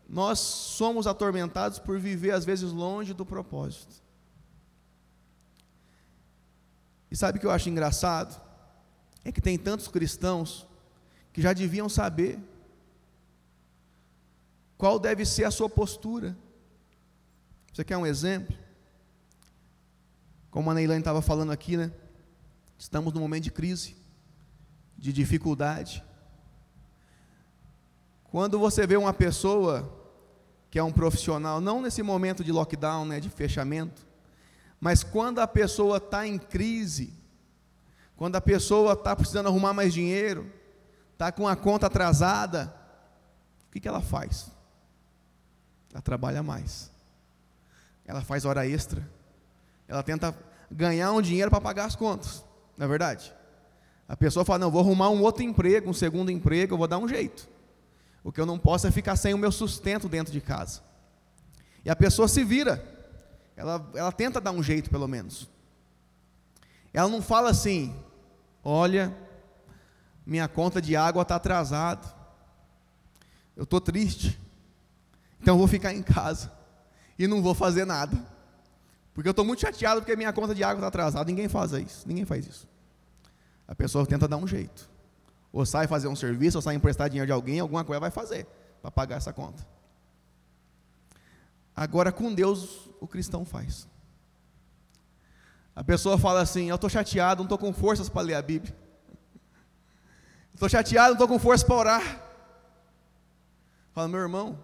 nós 0.09 0.39
somos 0.39 1.07
atormentados 1.07 1.79
por 1.79 1.99
viver 1.99 2.31
às 2.31 2.45
vezes 2.45 2.71
longe 2.71 3.13
do 3.13 3.27
propósito. 3.27 3.95
E 7.11 7.17
sabe 7.17 7.39
o 7.39 7.41
que 7.41 7.47
eu 7.47 7.51
acho 7.51 7.69
engraçado? 7.69 8.41
É 9.25 9.33
que 9.33 9.41
tem 9.41 9.59
tantos 9.59 9.89
cristãos 9.89 10.67
que 11.33 11.41
já 11.41 11.53
deviam 11.53 11.89
saber 11.89 12.39
qual 14.79 15.01
deve 15.01 15.27
ser 15.27 15.43
a 15.43 15.51
sua 15.51 15.69
postura. 15.69 16.37
Você 17.73 17.85
quer 17.85 17.97
um 17.97 18.07
exemplo? 18.07 18.57
Como 20.53 20.71
a 20.71 20.75
Neilane 20.75 21.01
estava 21.01 21.21
falando 21.21 21.51
aqui, 21.51 21.77
né? 21.77 21.93
Estamos 22.79 23.13
num 23.13 23.21
momento 23.21 23.43
de 23.43 23.51
crise, 23.51 23.97
de 24.97 25.13
dificuldade. 25.13 26.03
Quando 28.31 28.57
você 28.57 28.87
vê 28.87 28.97
uma 28.97 29.13
pessoa 29.13 29.93
que 30.71 30.79
é 30.79 30.83
um 30.83 30.93
profissional, 30.93 31.61
não 31.61 31.83
nesse 31.83 32.03
momento 32.03 32.45
de 32.45 32.53
lockdown, 32.53 33.05
né, 33.05 33.21
de 33.21 33.29
fechamento, 33.29 34.07
mas 34.79 35.03
quando 35.03 35.41
a 35.41 35.47
pessoa 35.47 35.97
está 35.97 36.27
em 36.27 36.39
crise, 36.39 37.13
quando 38.17 38.37
a 38.37 38.41
pessoa 38.41 38.93
está 38.93 39.17
precisando 39.17 39.47
arrumar 39.47 39.73
mais 39.73 39.93
dinheiro, 39.93 40.53
está 41.15 41.33
com 41.33 41.49
a 41.49 41.57
conta 41.57 41.87
atrasada, 41.87 42.73
o 43.67 43.73
que, 43.73 43.81
que 43.81 43.89
ela 43.89 44.03
faz? 44.03 44.58
Ela 45.93 46.03
trabalha 46.03 46.43
mais, 46.43 46.91
ela 48.05 48.21
faz 48.21 48.45
hora 48.45 48.67
extra, 48.67 49.03
ela 49.87 50.03
tenta 50.03 50.37
ganhar 50.71 51.13
um 51.13 51.23
dinheiro 51.23 51.51
para 51.51 51.61
pagar 51.61 51.87
as 51.87 51.97
contas, 51.97 52.45
não 52.77 52.87
é 52.87 52.89
verdade? 52.89 53.33
A 54.09 54.17
pessoa 54.17 54.45
fala: 54.45 54.61
Não, 54.61 54.71
vou 54.71 54.81
arrumar 54.81 55.11
um 55.11 55.21
outro 55.21 55.43
emprego, 55.43 55.91
um 55.91 55.93
segundo 55.95 56.31
emprego, 56.31 56.75
eu 56.75 56.79
vou 56.79 56.89
dar 56.89 56.99
um 56.99 57.07
jeito. 57.07 57.49
O 58.25 58.33
que 58.33 58.41
eu 58.41 58.47
não 58.47 58.59
posso 58.59 58.87
é 58.87 58.91
ficar 58.91 59.17
sem 59.17 59.35
o 59.35 59.39
meu 59.39 59.53
sustento 59.53 60.09
dentro 60.09 60.33
de 60.33 60.41
casa. 60.41 60.81
E 61.85 61.91
a 61.91 61.95
pessoa 61.95 62.27
se 62.27 62.43
vira, 62.43 62.83
ela, 63.55 63.87
ela 63.95 64.11
tenta 64.11 64.41
dar 64.41 64.51
um 64.51 64.63
jeito 64.63 64.89
pelo 64.89 65.07
menos. 65.07 65.49
Ela 66.93 67.09
não 67.09 67.21
fala 67.21 67.51
assim: 67.51 67.95
Olha, 68.65 69.15
minha 70.25 70.49
conta 70.49 70.81
de 70.81 70.97
água 70.97 71.23
está 71.23 71.37
atrasada, 71.37 72.07
eu 73.55 73.65
estou 73.65 73.81
triste, 73.81 74.41
então 75.41 75.55
eu 75.55 75.59
vou 75.59 75.69
ficar 75.69 75.93
em 75.93 76.03
casa 76.03 76.53
e 77.19 77.27
não 77.27 77.43
vou 77.43 77.55
fazer 77.55 77.85
nada. 77.85 78.17
Porque 79.15 79.29
eu 79.29 79.33
estou 79.33 79.45
muito 79.45 79.61
chateado 79.61 80.01
porque 80.01 80.15
minha 80.15 80.33
conta 80.33 80.55
de 80.55 80.63
água 80.63 80.77
está 80.77 80.87
atrasada. 80.89 81.25
Ninguém 81.25 81.49
faz 81.49 81.73
isso. 81.73 82.07
Ninguém 82.07 82.25
faz 82.25 82.47
isso. 82.47 82.69
A 83.67 83.75
pessoa 83.75 84.07
tenta 84.07 84.29
dar 84.29 84.37
um 84.37 84.47
jeito. 84.47 84.89
Ou 85.53 85.67
sai 85.67 85.87
fazer 85.87 86.09
um 86.09 86.15
serviço, 86.15 86.59
ou 86.59 86.63
sai 86.63 86.75
emprestar 86.75 87.09
dinheiro 87.09 87.27
de 87.27 87.33
alguém, 87.33 87.59
alguma 87.59 87.85
coisa 87.85 87.99
vai 87.99 88.11
fazer 88.11 88.47
para 88.81 88.91
pagar 88.91 89.17
essa 89.17 89.33
conta. 89.33 89.67
Agora 91.75 92.13
com 92.13 92.33
Deus 92.33 92.89
o 93.01 93.07
cristão 93.07 93.45
faz. 93.45 93.89
A 95.75 95.83
pessoa 95.83 96.19
fala 96.19 96.41
assim: 96.41 96.69
Eu 96.69 96.75
estou 96.75 96.91
chateado, 96.91 97.39
não 97.39 97.45
estou 97.47 97.59
com 97.59 97.73
forças 97.73 98.09
para 98.09 98.23
ler 98.23 98.35
a 98.35 98.43
Bíblia. 98.43 98.77
Estou 100.53 100.69
chateado, 100.69 101.09
não 101.09 101.13
estou 101.15 101.29
com 101.29 101.39
força 101.39 101.65
para 101.65 101.77
orar. 101.77 102.23
Fala, 103.93 104.09
meu 104.09 104.21
irmão, 104.21 104.59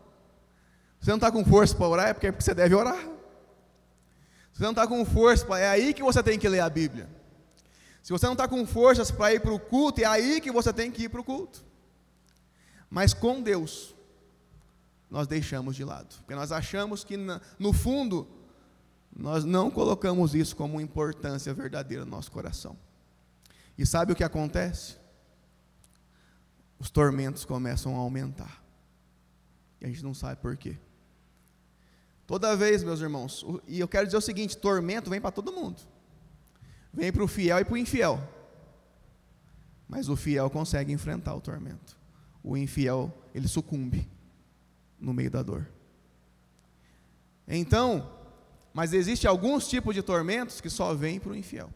você 1.05 1.11
não 1.11 1.19
está 1.19 1.31
com 1.31 1.45
força 1.45 1.77
para 1.77 1.87
orar, 1.87 2.09
é 2.09 2.15
porque, 2.15 2.29
é 2.29 2.33
porque 2.33 2.43
você 2.43 2.55
deve 2.55 2.75
orar. 2.75 2.97
Se 2.97 4.59
você 4.59 4.63
não 4.63 4.71
está 4.71 4.87
com 4.87 5.05
força, 5.05 5.47
é 5.59 5.69
aí 5.69 5.93
que 5.93 6.03
você 6.03 6.23
tem 6.23 6.39
que 6.39 6.49
ler 6.49 6.61
a 6.61 6.71
Bíblia. 6.71 7.11
Se 8.03 8.11
você 8.11 8.25
não 8.25 8.33
está 8.33 8.49
com 8.49 8.65
forças 8.65 9.11
para 9.11 9.35
ir 9.35 9.41
para 9.41 9.53
o 9.53 9.61
culto, 9.61 10.01
é 10.01 10.07
aí 10.07 10.41
que 10.41 10.51
você 10.51 10.73
tem 10.73 10.91
que 10.91 11.03
ir 11.03 11.09
para 11.11 11.21
o 11.21 11.25
culto. 11.25 11.63
Mas 12.89 13.13
com 13.13 13.43
Deus, 13.43 13.95
nós 15.11 15.27
deixamos 15.27 15.77
de 15.77 15.85
lado, 15.85 16.17
porque 16.21 16.35
nós 16.35 16.51
achamos 16.51 17.05
que 17.05 17.19
no 17.59 17.75
fundo, 17.75 18.27
nós 19.15 19.45
não 19.45 19.71
colocamos 19.71 20.35
isso 20.35 20.57
como 20.57 20.81
importância 20.81 21.53
verdadeira 21.53 22.07
no 22.07 22.13
nosso 22.13 22.33
coração. 22.33 22.79
E 23.77 23.85
sabe 23.85 24.15
o 24.15 24.17
que 24.17 24.25
acontece? 24.25 24.97
Os 26.79 26.89
tormentos 26.89 27.45
começam 27.45 27.95
a 27.95 27.99
aumentar. 27.99 28.65
E 29.83 29.85
a 29.85 29.89
gente 29.89 30.03
não 30.03 30.15
sabe 30.15 30.41
por 30.41 30.57
quê. 30.57 30.79
Toda 32.27 32.57
vez, 32.57 32.83
meus 32.83 33.01
irmãos, 33.01 33.45
e 33.67 33.79
eu 33.79 33.89
quero 33.89 34.07
dizer 34.07 34.17
o 34.17 34.21
seguinte: 34.21 34.57
tormento 34.57 35.11
vem 35.11 35.21
para 35.21 35.31
todo 35.31 35.53
mundo, 35.53 35.83
vem 36.93 37.13
para 37.13 37.23
o 37.23 37.29
fiel 37.29 37.59
e 37.59 37.65
para 37.65 37.75
o 37.75 37.77
infiel, 37.77 38.21
mas 39.89 40.09
o 40.09 40.17
fiel 40.17 40.49
consegue 40.49 40.93
enfrentar 40.93 41.35
o 41.35 41.41
tormento, 41.41 41.99
o 42.43 42.57
infiel, 42.57 43.13
ele 43.35 43.47
sucumbe 43.47 44.09
no 44.99 45.13
meio 45.13 45.31
da 45.31 45.43
dor. 45.43 45.69
Então, 47.47 48.11
mas 48.73 48.95
existe 48.95 49.27
alguns 49.27 49.69
tipos 49.69 49.95
de 49.95 50.03
tormentos 50.03 50.61
que 50.61 50.71
só 50.71 50.95
vêm 50.95 51.21
para 51.21 51.33
o 51.33 51.37
infiel, 51.37 51.69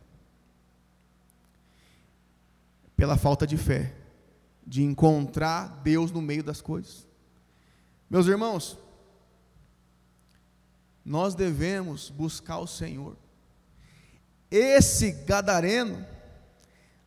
pela 2.97 3.19
falta 3.19 3.47
de 3.47 3.59
fé, 3.59 3.95
de 4.67 4.83
encontrar 4.83 5.81
Deus 5.83 6.11
no 6.11 6.23
meio 6.23 6.43
das 6.43 6.63
coisas. 6.63 7.07
Meus 8.09 8.27
irmãos, 8.27 8.79
nós 11.05 11.35
devemos 11.35 12.11
buscar 12.11 12.59
o 12.59 12.67
Senhor. 12.67 13.17
Esse 14.51 15.13
gadareno, 15.13 16.05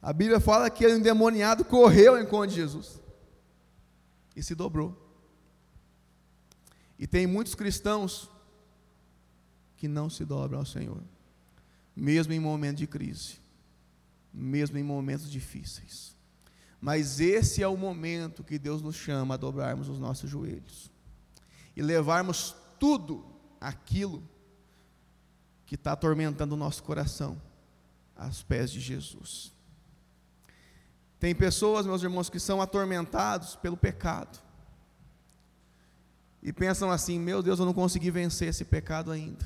a 0.01 0.13
Bíblia 0.13 0.39
fala 0.39 0.69
que 0.69 0.83
ele 0.83 0.95
endemoniado 0.95 1.65
correu 1.65 2.17
em 2.17 2.23
encontro 2.23 2.49
de 2.49 2.55
Jesus 2.55 2.99
e 4.35 4.43
se 4.43 4.55
dobrou. 4.55 4.97
E 6.97 7.07
tem 7.07 7.25
muitos 7.25 7.55
cristãos 7.55 8.29
que 9.75 9.87
não 9.87 10.09
se 10.09 10.23
dobram 10.23 10.59
ao 10.59 10.65
Senhor, 10.65 11.01
mesmo 11.95 12.33
em 12.33 12.39
momentos 12.39 12.79
de 12.79 12.87
crise, 12.87 13.39
mesmo 14.31 14.77
em 14.77 14.83
momentos 14.83 15.29
difíceis. 15.29 16.15
Mas 16.79 17.19
esse 17.19 17.61
é 17.61 17.67
o 17.67 17.77
momento 17.77 18.43
que 18.43 18.57
Deus 18.57 18.81
nos 18.81 18.95
chama 18.95 19.33
a 19.33 19.37
dobrarmos 19.37 19.89
os 19.89 19.99
nossos 19.99 20.29
joelhos 20.29 20.91
e 21.75 21.81
levarmos 21.81 22.55
tudo 22.79 23.25
aquilo 23.61 24.27
que 25.65 25.75
está 25.75 25.93
atormentando 25.93 26.55
o 26.55 26.57
nosso 26.57 26.83
coração 26.83 27.39
aos 28.15 28.43
pés 28.43 28.71
de 28.71 28.81
Jesus. 28.81 29.53
Tem 31.19 31.35
pessoas, 31.35 31.85
meus 31.85 32.01
irmãos, 32.01 32.29
que 32.29 32.39
são 32.39 32.61
atormentados 32.61 33.55
pelo 33.55 33.77
pecado 33.77 34.39
e 36.41 36.51
pensam 36.51 36.89
assim: 36.89 37.19
meu 37.19 37.43
Deus, 37.43 37.59
eu 37.59 37.65
não 37.65 37.73
consegui 37.73 38.09
vencer 38.09 38.49
esse 38.49 38.65
pecado 38.65 39.11
ainda, 39.11 39.45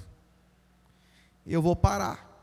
eu 1.46 1.62
vou 1.62 1.76
parar. 1.76 2.34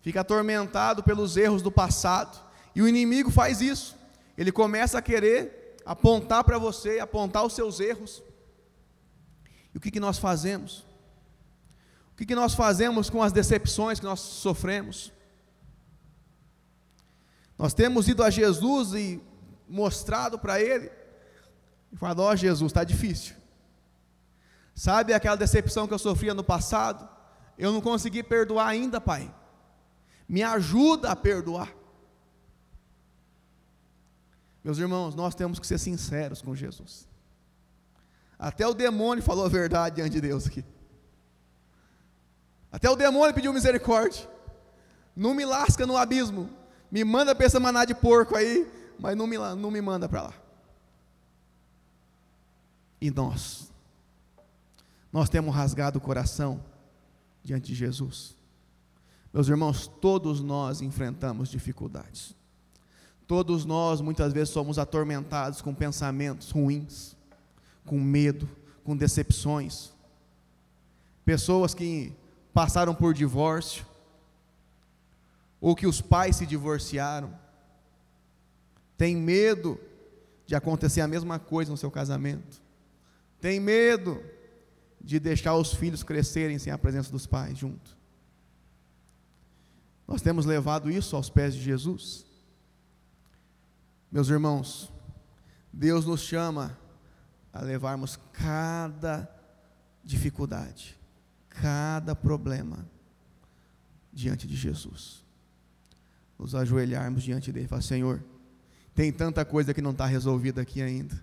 Fica 0.00 0.20
atormentado 0.20 1.02
pelos 1.02 1.36
erros 1.36 1.62
do 1.62 1.70
passado, 1.70 2.38
e 2.74 2.82
o 2.82 2.88
inimigo 2.88 3.30
faz 3.30 3.60
isso, 3.60 3.96
ele 4.36 4.50
começa 4.50 4.98
a 4.98 5.02
querer 5.02 5.76
apontar 5.84 6.44
para 6.44 6.58
você, 6.58 6.98
apontar 6.98 7.44
os 7.44 7.52
seus 7.52 7.80
erros, 7.80 8.22
e 9.74 9.78
o 9.78 9.80
que, 9.80 9.90
que 9.90 10.00
nós 10.00 10.18
fazemos? 10.18 10.86
O 12.12 12.16
que, 12.16 12.26
que 12.26 12.34
nós 12.34 12.54
fazemos 12.54 13.08
com 13.08 13.22
as 13.22 13.32
decepções 13.32 14.00
que 14.00 14.06
nós 14.06 14.20
sofremos? 14.20 15.12
Nós 17.56 17.74
temos 17.74 18.08
ido 18.08 18.22
a 18.22 18.30
Jesus 18.30 18.94
e 18.94 19.20
mostrado 19.68 20.38
para 20.38 20.60
Ele, 20.60 20.90
e 21.92 21.96
falado: 21.96 22.20
Ó 22.20 22.32
oh, 22.32 22.36
Jesus, 22.36 22.70
está 22.70 22.84
difícil. 22.84 23.36
Sabe 24.74 25.12
aquela 25.12 25.36
decepção 25.36 25.88
que 25.88 25.94
eu 25.94 25.98
sofria 25.98 26.32
no 26.34 26.44
passado? 26.44 27.08
Eu 27.58 27.72
não 27.72 27.80
consegui 27.80 28.22
perdoar 28.22 28.68
ainda, 28.68 29.00
Pai. 29.00 29.34
Me 30.28 30.42
ajuda 30.42 31.10
a 31.10 31.16
perdoar. 31.16 31.74
Meus 34.62 34.78
irmãos, 34.78 35.14
nós 35.16 35.34
temos 35.34 35.58
que 35.58 35.66
ser 35.66 35.78
sinceros 35.78 36.42
com 36.42 36.54
Jesus. 36.54 37.07
Até 38.38 38.66
o 38.66 38.74
demônio 38.74 39.22
falou 39.22 39.44
a 39.44 39.48
verdade 39.48 39.96
diante 39.96 40.12
de 40.12 40.20
Deus 40.20 40.46
aqui. 40.46 40.64
Até 42.70 42.88
o 42.88 42.96
demônio 42.96 43.34
pediu 43.34 43.52
misericórdia. 43.52 44.28
Não 45.16 45.34
me 45.34 45.44
lasca 45.44 45.86
no 45.86 45.96
abismo. 45.96 46.48
Me 46.90 47.02
manda 47.02 47.34
para 47.34 47.46
essa 47.46 47.58
maná 47.58 47.84
de 47.84 47.94
porco 47.94 48.36
aí, 48.36 48.70
mas 48.98 49.16
não 49.16 49.26
me, 49.26 49.36
não 49.36 49.70
me 49.70 49.80
manda 49.80 50.08
para 50.08 50.22
lá. 50.22 50.34
E 53.00 53.10
nós? 53.10 53.72
Nós 55.12 55.28
temos 55.28 55.54
rasgado 55.54 55.98
o 55.98 56.00
coração 56.00 56.62
diante 57.42 57.66
de 57.68 57.74
Jesus. 57.74 58.36
Meus 59.32 59.48
irmãos, 59.48 59.86
todos 60.00 60.40
nós 60.40 60.80
enfrentamos 60.80 61.48
dificuldades. 61.48 62.34
Todos 63.26 63.64
nós 63.64 64.00
muitas 64.00 64.32
vezes 64.32 64.50
somos 64.50 64.78
atormentados 64.78 65.60
com 65.60 65.74
pensamentos 65.74 66.50
ruins, 66.50 67.14
com 67.88 67.98
medo, 67.98 68.48
com 68.84 68.96
decepções. 68.96 69.92
Pessoas 71.24 71.74
que 71.74 72.12
passaram 72.52 72.94
por 72.94 73.14
divórcio, 73.14 73.84
ou 75.60 75.74
que 75.74 75.86
os 75.86 76.00
pais 76.00 76.36
se 76.36 76.46
divorciaram, 76.46 77.36
tem 78.96 79.16
medo 79.16 79.80
de 80.46 80.54
acontecer 80.54 81.00
a 81.00 81.08
mesma 81.08 81.38
coisa 81.38 81.70
no 81.70 81.76
seu 81.76 81.90
casamento, 81.90 82.60
tem 83.40 83.58
medo 83.58 84.22
de 85.00 85.18
deixar 85.18 85.54
os 85.54 85.72
filhos 85.72 86.02
crescerem 86.02 86.58
sem 86.58 86.72
a 86.72 86.78
presença 86.78 87.10
dos 87.10 87.26
pais 87.26 87.56
junto. 87.56 87.96
Nós 90.06 90.22
temos 90.22 90.46
levado 90.46 90.90
isso 90.90 91.14
aos 91.14 91.28
pés 91.28 91.54
de 91.54 91.62
Jesus. 91.62 92.24
Meus 94.10 94.28
irmãos, 94.28 94.90
Deus 95.72 96.06
nos 96.06 96.22
chama 96.22 96.76
a 97.58 97.64
levarmos 97.64 98.16
cada 98.32 99.28
dificuldade, 100.04 100.96
cada 101.50 102.14
problema 102.14 102.86
diante 104.12 104.46
de 104.46 104.54
Jesus. 104.54 105.24
Nos 106.38 106.54
ajoelharmos 106.54 107.24
diante 107.24 107.50
dele 107.50 107.66
e 107.66 107.68
falar: 107.68 107.82
Senhor, 107.82 108.22
tem 108.94 109.12
tanta 109.12 109.44
coisa 109.44 109.74
que 109.74 109.82
não 109.82 109.90
está 109.90 110.06
resolvida 110.06 110.62
aqui 110.62 110.80
ainda, 110.80 111.20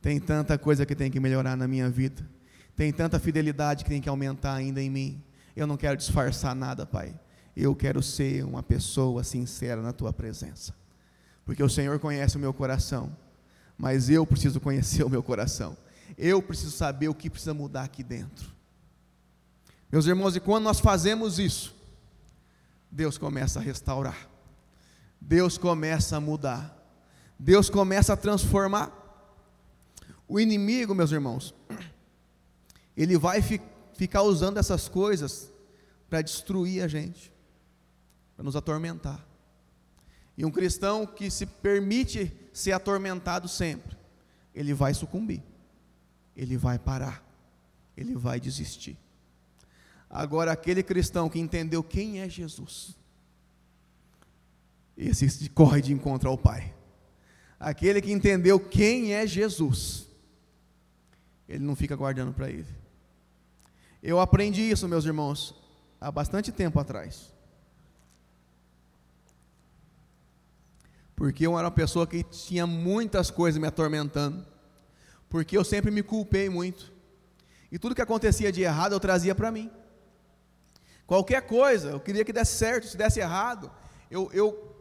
tem 0.00 0.18
tanta 0.18 0.56
coisa 0.56 0.86
que 0.86 0.94
tem 0.94 1.10
que 1.10 1.20
melhorar 1.20 1.56
na 1.58 1.68
minha 1.68 1.90
vida, 1.90 2.26
tem 2.74 2.90
tanta 2.90 3.20
fidelidade 3.20 3.84
que 3.84 3.90
tem 3.90 4.00
que 4.00 4.08
aumentar 4.08 4.54
ainda 4.54 4.80
em 4.80 4.88
mim. 4.88 5.22
Eu 5.54 5.66
não 5.66 5.76
quero 5.76 5.96
disfarçar 5.96 6.54
nada, 6.54 6.86
Pai. 6.86 7.14
Eu 7.54 7.76
quero 7.76 8.02
ser 8.02 8.46
uma 8.46 8.62
pessoa 8.62 9.22
sincera 9.22 9.82
na 9.82 9.92
tua 9.92 10.10
presença, 10.10 10.74
porque 11.44 11.62
o 11.62 11.68
Senhor 11.68 11.98
conhece 11.98 12.38
o 12.38 12.40
meu 12.40 12.54
coração 12.54 13.14
mas 13.80 14.10
eu 14.10 14.26
preciso 14.26 14.60
conhecer 14.60 15.02
o 15.02 15.08
meu 15.08 15.22
coração. 15.22 15.74
Eu 16.18 16.42
preciso 16.42 16.70
saber 16.70 17.08
o 17.08 17.14
que 17.14 17.30
precisa 17.30 17.54
mudar 17.54 17.84
aqui 17.84 18.02
dentro. 18.02 18.52
Meus 19.90 20.04
irmãos, 20.04 20.36
e 20.36 20.40
quando 20.40 20.64
nós 20.64 20.78
fazemos 20.78 21.38
isso, 21.38 21.74
Deus 22.90 23.16
começa 23.16 23.58
a 23.58 23.62
restaurar, 23.62 24.28
Deus 25.18 25.56
começa 25.56 26.18
a 26.18 26.20
mudar, 26.20 26.76
Deus 27.38 27.70
começa 27.70 28.12
a 28.12 28.16
transformar. 28.18 28.92
O 30.28 30.38
inimigo, 30.38 30.94
meus 30.94 31.10
irmãos, 31.10 31.54
ele 32.94 33.16
vai 33.16 33.40
fi, 33.40 33.62
ficar 33.94 34.20
usando 34.22 34.58
essas 34.58 34.88
coisas 34.88 35.50
para 36.10 36.20
destruir 36.20 36.84
a 36.84 36.88
gente, 36.88 37.32
para 38.36 38.44
nos 38.44 38.54
atormentar. 38.54 39.26
E 40.36 40.44
um 40.44 40.50
cristão 40.50 41.06
que 41.06 41.30
se 41.30 41.46
permite 41.46 42.30
ser 42.52 42.72
atormentado 42.72 43.48
sempre, 43.48 43.96
ele 44.54 44.74
vai 44.74 44.94
sucumbir, 44.94 45.42
ele 46.36 46.56
vai 46.56 46.78
parar, 46.78 47.24
ele 47.96 48.14
vai 48.14 48.40
desistir. 48.40 48.98
Agora, 50.08 50.52
aquele 50.52 50.82
cristão 50.82 51.28
que 51.28 51.38
entendeu 51.38 51.82
quem 51.82 52.20
é 52.20 52.28
Jesus, 52.28 52.96
esse 54.96 55.48
corre 55.50 55.80
de 55.80 55.92
encontro 55.92 56.28
ao 56.28 56.36
Pai. 56.36 56.74
Aquele 57.58 58.00
que 58.00 58.10
entendeu 58.10 58.58
quem 58.58 59.14
é 59.14 59.26
Jesus, 59.26 60.08
ele 61.48 61.64
não 61.64 61.76
fica 61.76 61.94
guardando 61.94 62.32
para 62.32 62.50
ele. 62.50 62.66
Eu 64.02 64.18
aprendi 64.18 64.62
isso, 64.62 64.88
meus 64.88 65.04
irmãos, 65.04 65.54
há 66.00 66.10
bastante 66.10 66.50
tempo 66.50 66.80
atrás. 66.80 67.32
Porque 71.20 71.46
eu 71.46 71.58
era 71.58 71.66
uma 71.66 71.70
pessoa 71.70 72.06
que 72.06 72.22
tinha 72.22 72.66
muitas 72.66 73.30
coisas 73.30 73.60
me 73.60 73.68
atormentando, 73.68 74.42
porque 75.28 75.54
eu 75.54 75.62
sempre 75.62 75.90
me 75.90 76.02
culpei 76.02 76.48
muito, 76.48 76.90
e 77.70 77.78
tudo 77.78 77.94
que 77.94 78.00
acontecia 78.00 78.50
de 78.50 78.62
errado 78.62 78.92
eu 78.92 79.00
trazia 79.00 79.34
para 79.34 79.52
mim. 79.52 79.70
Qualquer 81.06 81.42
coisa, 81.42 81.90
eu 81.90 82.00
queria 82.00 82.24
que 82.24 82.32
desse 82.32 82.56
certo, 82.56 82.86
se 82.86 82.96
desse 82.96 83.20
errado, 83.20 83.70
eu, 84.10 84.30
eu, 84.32 84.74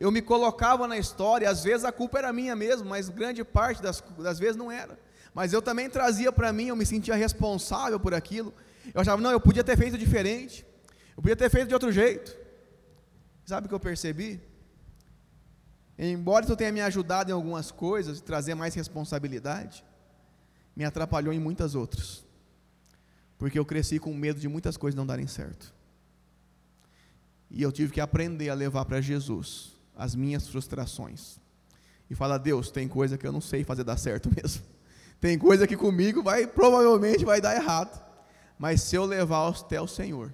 eu 0.00 0.10
me 0.10 0.20
colocava 0.20 0.88
na 0.88 0.98
história, 0.98 1.48
às 1.48 1.62
vezes 1.62 1.84
a 1.84 1.92
culpa 1.92 2.18
era 2.18 2.32
minha 2.32 2.56
mesmo, 2.56 2.88
mas 2.88 3.08
grande 3.08 3.44
parte 3.44 3.80
das, 3.80 4.02
das 4.18 4.40
vezes 4.40 4.56
não 4.56 4.72
era. 4.72 4.98
Mas 5.32 5.52
eu 5.52 5.62
também 5.62 5.88
trazia 5.88 6.32
para 6.32 6.52
mim, 6.52 6.66
eu 6.66 6.74
me 6.74 6.84
sentia 6.84 7.14
responsável 7.14 8.00
por 8.00 8.12
aquilo. 8.12 8.52
Eu 8.92 9.02
achava, 9.02 9.22
não, 9.22 9.30
eu 9.30 9.40
podia 9.40 9.62
ter 9.62 9.78
feito 9.78 9.96
diferente, 9.96 10.66
eu 11.16 11.22
podia 11.22 11.36
ter 11.36 11.48
feito 11.48 11.68
de 11.68 11.74
outro 11.74 11.92
jeito. 11.92 12.36
Sabe 13.44 13.66
o 13.66 13.68
que 13.68 13.74
eu 13.76 13.78
percebi? 13.78 14.55
Embora 15.98 16.44
isso 16.44 16.56
tenha 16.56 16.72
me 16.72 16.80
ajudado 16.80 17.30
em 17.30 17.32
algumas 17.32 17.70
coisas, 17.70 18.20
trazer 18.20 18.54
mais 18.54 18.74
responsabilidade, 18.74 19.84
me 20.74 20.84
atrapalhou 20.84 21.32
em 21.32 21.40
muitas 21.40 21.74
outras. 21.74 22.24
Porque 23.38 23.58
eu 23.58 23.64
cresci 23.64 23.98
com 23.98 24.12
medo 24.14 24.38
de 24.38 24.48
muitas 24.48 24.76
coisas 24.76 24.96
não 24.96 25.06
darem 25.06 25.26
certo. 25.26 25.74
E 27.50 27.62
eu 27.62 27.72
tive 27.72 27.92
que 27.92 28.00
aprender 28.00 28.50
a 28.50 28.54
levar 28.54 28.84
para 28.84 29.00
Jesus 29.00 29.74
as 29.96 30.14
minhas 30.14 30.46
frustrações. 30.46 31.38
E 32.10 32.14
falar, 32.14 32.38
Deus, 32.38 32.70
tem 32.70 32.86
coisa 32.86 33.16
que 33.16 33.26
eu 33.26 33.32
não 33.32 33.40
sei 33.40 33.64
fazer 33.64 33.84
dar 33.84 33.96
certo 33.96 34.30
mesmo. 34.36 34.62
Tem 35.18 35.38
coisa 35.38 35.66
que 35.66 35.76
comigo 35.76 36.22
vai 36.22 36.46
provavelmente 36.46 37.24
vai 37.24 37.40
dar 37.40 37.56
errado. 37.56 38.04
Mas 38.58 38.82
se 38.82 38.96
eu 38.96 39.04
levar 39.04 39.48
até 39.48 39.80
o 39.80 39.86
Senhor, 39.86 40.32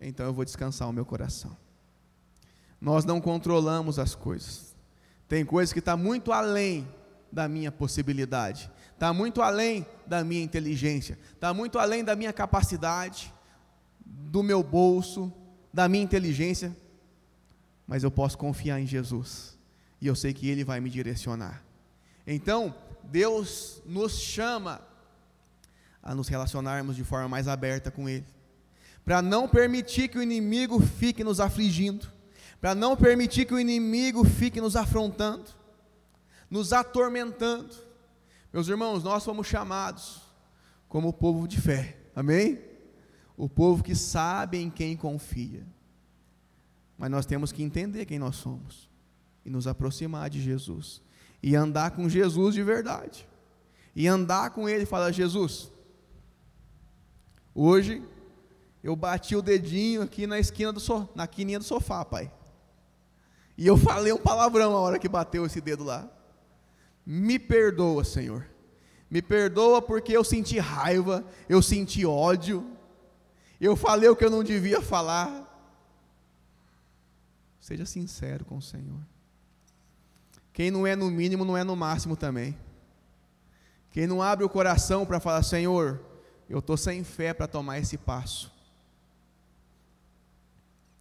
então 0.00 0.26
eu 0.26 0.32
vou 0.32 0.44
descansar 0.44 0.88
o 0.88 0.92
meu 0.92 1.04
coração. 1.04 1.56
Nós 2.80 3.04
não 3.04 3.20
controlamos 3.20 3.98
as 3.98 4.14
coisas. 4.14 4.73
Tem 5.28 5.44
coisas 5.44 5.72
que 5.72 5.78
estão 5.78 5.96
tá 5.96 6.02
muito 6.02 6.32
além 6.32 6.86
da 7.30 7.48
minha 7.48 7.72
possibilidade, 7.72 8.70
está 8.92 9.12
muito 9.12 9.42
além 9.42 9.84
da 10.06 10.22
minha 10.22 10.42
inteligência, 10.42 11.18
está 11.32 11.52
muito 11.52 11.78
além 11.78 12.04
da 12.04 12.14
minha 12.14 12.32
capacidade, 12.32 13.32
do 14.04 14.42
meu 14.42 14.62
bolso, 14.62 15.32
da 15.72 15.88
minha 15.88 16.04
inteligência, 16.04 16.76
mas 17.86 18.04
eu 18.04 18.10
posso 18.10 18.38
confiar 18.38 18.80
em 18.80 18.86
Jesus 18.86 19.58
e 20.00 20.06
eu 20.06 20.14
sei 20.14 20.32
que 20.32 20.48
Ele 20.48 20.62
vai 20.62 20.80
me 20.80 20.88
direcionar. 20.88 21.64
Então, 22.26 22.74
Deus 23.02 23.82
nos 23.84 24.18
chama 24.18 24.80
a 26.02 26.14
nos 26.14 26.28
relacionarmos 26.28 26.94
de 26.94 27.02
forma 27.02 27.28
mais 27.28 27.48
aberta 27.48 27.90
com 27.90 28.08
Ele, 28.08 28.26
para 29.04 29.20
não 29.20 29.48
permitir 29.48 30.08
que 30.08 30.18
o 30.18 30.22
inimigo 30.22 30.80
fique 30.80 31.24
nos 31.24 31.40
afligindo, 31.40 32.06
para 32.64 32.74
não 32.74 32.96
permitir 32.96 33.44
que 33.44 33.52
o 33.52 33.60
inimigo 33.60 34.24
fique 34.24 34.58
nos 34.58 34.74
afrontando, 34.74 35.50
nos 36.48 36.72
atormentando. 36.72 37.74
Meus 38.50 38.68
irmãos, 38.68 39.04
nós 39.04 39.22
fomos 39.22 39.46
chamados 39.46 40.22
como 40.88 41.12
povo 41.12 41.46
de 41.46 41.60
fé, 41.60 41.98
amém? 42.16 42.58
O 43.36 43.50
povo 43.50 43.84
que 43.84 43.94
sabe 43.94 44.56
em 44.56 44.70
quem 44.70 44.96
confia. 44.96 45.62
Mas 46.96 47.10
nós 47.10 47.26
temos 47.26 47.52
que 47.52 47.62
entender 47.62 48.06
quem 48.06 48.18
nós 48.18 48.36
somos 48.36 48.88
e 49.44 49.50
nos 49.50 49.66
aproximar 49.66 50.30
de 50.30 50.40
Jesus 50.40 51.02
e 51.42 51.54
andar 51.54 51.90
com 51.90 52.08
Jesus 52.08 52.54
de 52.54 52.62
verdade. 52.62 53.28
E 53.94 54.08
andar 54.08 54.52
com 54.52 54.66
ele 54.66 54.84
e 54.84 54.86
falar: 54.86 55.12
Jesus, 55.12 55.70
hoje 57.54 58.02
eu 58.82 58.96
bati 58.96 59.36
o 59.36 59.42
dedinho 59.42 60.00
aqui 60.00 60.26
na 60.26 60.38
esquina 60.38 60.72
do 60.72 60.80
na 61.14 61.26
quininha 61.26 61.58
do 61.58 61.64
sofá, 61.66 62.02
pai. 62.06 62.32
E 63.56 63.66
eu 63.66 63.76
falei 63.76 64.12
um 64.12 64.18
palavrão 64.18 64.76
a 64.76 64.80
hora 64.80 64.98
que 64.98 65.08
bateu 65.08 65.46
esse 65.46 65.60
dedo 65.60 65.84
lá. 65.84 66.08
Me 67.06 67.38
perdoa, 67.38 68.04
Senhor. 68.04 68.46
Me 69.10 69.22
perdoa 69.22 69.80
porque 69.80 70.16
eu 70.16 70.24
senti 70.24 70.58
raiva, 70.58 71.24
eu 71.48 71.62
senti 71.62 72.04
ódio. 72.04 72.68
Eu 73.60 73.76
falei 73.76 74.08
o 74.08 74.16
que 74.16 74.24
eu 74.24 74.30
não 74.30 74.42
devia 74.42 74.82
falar. 74.82 75.50
Seja 77.60 77.86
sincero 77.86 78.44
com 78.44 78.56
o 78.56 78.62
Senhor. 78.62 79.00
Quem 80.52 80.70
não 80.70 80.86
é 80.86 80.94
no 80.94 81.10
mínimo, 81.10 81.44
não 81.44 81.56
é 81.56 81.64
no 81.64 81.76
máximo 81.76 82.16
também. 82.16 82.56
Quem 83.90 84.06
não 84.06 84.20
abre 84.20 84.44
o 84.44 84.48
coração 84.48 85.06
para 85.06 85.20
falar, 85.20 85.42
Senhor, 85.44 86.00
eu 86.48 86.58
estou 86.58 86.76
sem 86.76 87.04
fé 87.04 87.32
para 87.32 87.46
tomar 87.46 87.78
esse 87.78 87.96
passo, 87.96 88.52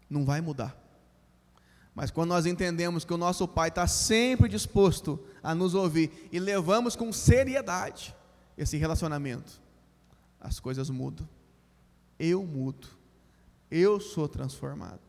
não 0.09 0.23
vai 0.23 0.41
mudar. 0.41 0.82
Mas 1.95 2.09
quando 2.09 2.29
nós 2.29 2.45
entendemos 2.45 3.05
que 3.05 3.13
o 3.13 3.17
nosso 3.17 3.47
Pai 3.47 3.69
está 3.69 3.85
sempre 3.85 4.49
disposto 4.49 5.19
a 5.43 5.53
nos 5.53 5.75
ouvir 5.75 6.29
e 6.31 6.39
levamos 6.39 6.95
com 6.95 7.13
seriedade 7.13 8.15
esse 8.57 8.77
relacionamento, 8.77 9.61
as 10.39 10.59
coisas 10.59 10.89
mudam. 10.89 11.27
Eu 12.17 12.43
mudo, 12.45 12.87
eu 13.69 13.99
sou 13.99 14.27
transformado. 14.27 15.01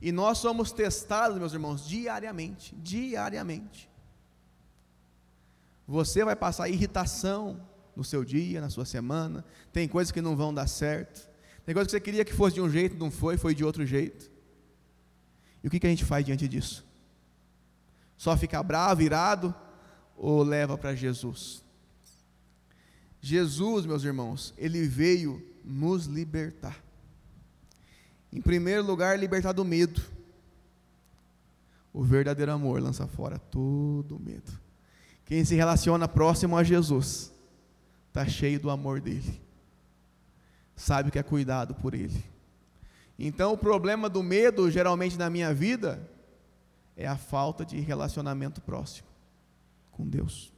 E 0.00 0.10
nós 0.10 0.38
somos 0.38 0.72
testados, 0.72 1.38
meus 1.38 1.52
irmãos, 1.52 1.86
diariamente, 1.86 2.74
diariamente. 2.76 3.90
Você 5.86 6.24
vai 6.24 6.36
passar 6.36 6.68
irritação 6.68 7.60
no 7.94 8.04
seu 8.04 8.24
dia, 8.24 8.60
na 8.60 8.70
sua 8.70 8.86
semana, 8.86 9.44
tem 9.72 9.86
coisas 9.86 10.10
que 10.10 10.22
não 10.22 10.36
vão 10.36 10.54
dar 10.54 10.66
certo, 10.66 11.28
tem 11.66 11.74
coisas 11.74 11.88
que 11.88 11.98
você 11.98 12.00
queria 12.00 12.24
que 12.24 12.32
fosse 12.32 12.54
de 12.54 12.60
um 12.62 12.70
jeito, 12.70 12.96
não 12.96 13.10
foi, 13.10 13.36
foi 13.36 13.54
de 13.54 13.64
outro 13.64 13.84
jeito. 13.84 14.29
E 15.62 15.68
o 15.68 15.70
que, 15.70 15.80
que 15.80 15.86
a 15.86 15.90
gente 15.90 16.04
faz 16.04 16.24
diante 16.24 16.48
disso? 16.48 16.84
Só 18.16 18.36
ficar 18.36 18.62
bravo, 18.62 19.02
irado, 19.02 19.54
ou 20.16 20.42
leva 20.42 20.76
para 20.76 20.94
Jesus? 20.94 21.62
Jesus, 23.20 23.84
meus 23.84 24.04
irmãos, 24.04 24.54
ele 24.56 24.86
veio 24.86 25.42
nos 25.64 26.06
libertar. 26.06 26.82
Em 28.32 28.40
primeiro 28.40 28.84
lugar, 28.84 29.18
libertar 29.18 29.52
do 29.52 29.64
medo. 29.64 30.00
O 31.92 32.02
verdadeiro 32.02 32.52
amor 32.52 32.80
lança 32.80 33.06
fora 33.06 33.38
todo 33.38 34.18
medo. 34.18 34.52
Quem 35.24 35.44
se 35.44 35.54
relaciona 35.54 36.08
próximo 36.08 36.56
a 36.56 36.62
Jesus 36.62 37.32
está 38.08 38.26
cheio 38.26 38.58
do 38.58 38.70
amor 38.70 39.00
dele, 39.00 39.40
sabe 40.74 41.10
que 41.10 41.18
é 41.18 41.22
cuidado 41.22 41.74
por 41.74 41.94
ele. 41.94 42.24
Então, 43.22 43.52
o 43.52 43.58
problema 43.58 44.08
do 44.08 44.22
medo, 44.22 44.70
geralmente 44.70 45.18
na 45.18 45.28
minha 45.28 45.52
vida, 45.52 46.08
é 46.96 47.06
a 47.06 47.18
falta 47.18 47.66
de 47.66 47.78
relacionamento 47.78 48.62
próximo 48.62 49.06
com 49.90 50.08
Deus. 50.08 50.50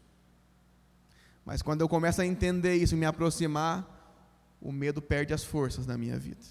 Mas 1.44 1.60
quando 1.60 1.80
eu 1.80 1.88
começo 1.88 2.22
a 2.22 2.26
entender 2.26 2.76
isso, 2.76 2.96
me 2.96 3.04
aproximar, 3.04 3.84
o 4.60 4.70
medo 4.70 5.02
perde 5.02 5.34
as 5.34 5.42
forças 5.42 5.88
na 5.88 5.98
minha 5.98 6.16
vida. 6.16 6.44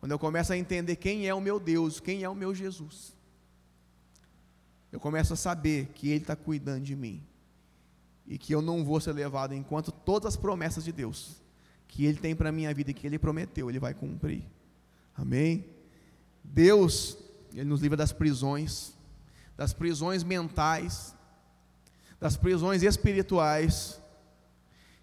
Quando 0.00 0.10
eu 0.10 0.18
começo 0.18 0.52
a 0.52 0.56
entender 0.56 0.96
quem 0.96 1.28
é 1.28 1.32
o 1.32 1.40
meu 1.40 1.60
Deus, 1.60 2.00
quem 2.00 2.24
é 2.24 2.28
o 2.28 2.34
meu 2.34 2.52
Jesus, 2.52 3.14
eu 4.90 4.98
começo 4.98 5.34
a 5.34 5.36
saber 5.36 5.86
que 5.94 6.08
Ele 6.08 6.18
está 6.18 6.34
cuidando 6.34 6.82
de 6.82 6.96
mim 6.96 7.22
e 8.26 8.36
que 8.38 8.52
eu 8.52 8.60
não 8.60 8.84
vou 8.84 9.00
ser 9.00 9.12
levado 9.12 9.54
enquanto 9.54 9.92
todas 9.92 10.34
as 10.34 10.36
promessas 10.36 10.82
de 10.82 10.90
Deus 10.90 11.40
que 11.86 12.06
Ele 12.06 12.18
tem 12.18 12.34
para 12.34 12.48
a 12.48 12.52
minha 12.52 12.74
vida 12.74 12.90
e 12.90 12.94
que 12.94 13.06
Ele 13.06 13.20
prometeu, 13.20 13.70
Ele 13.70 13.78
vai 13.78 13.94
cumprir. 13.94 14.42
Amém? 15.18 15.66
Deus, 16.44 17.18
Ele 17.52 17.64
nos 17.64 17.80
livra 17.80 17.96
das 17.96 18.12
prisões, 18.12 18.94
das 19.56 19.72
prisões 19.72 20.22
mentais, 20.22 21.14
das 22.20 22.36
prisões 22.36 22.84
espirituais, 22.84 24.00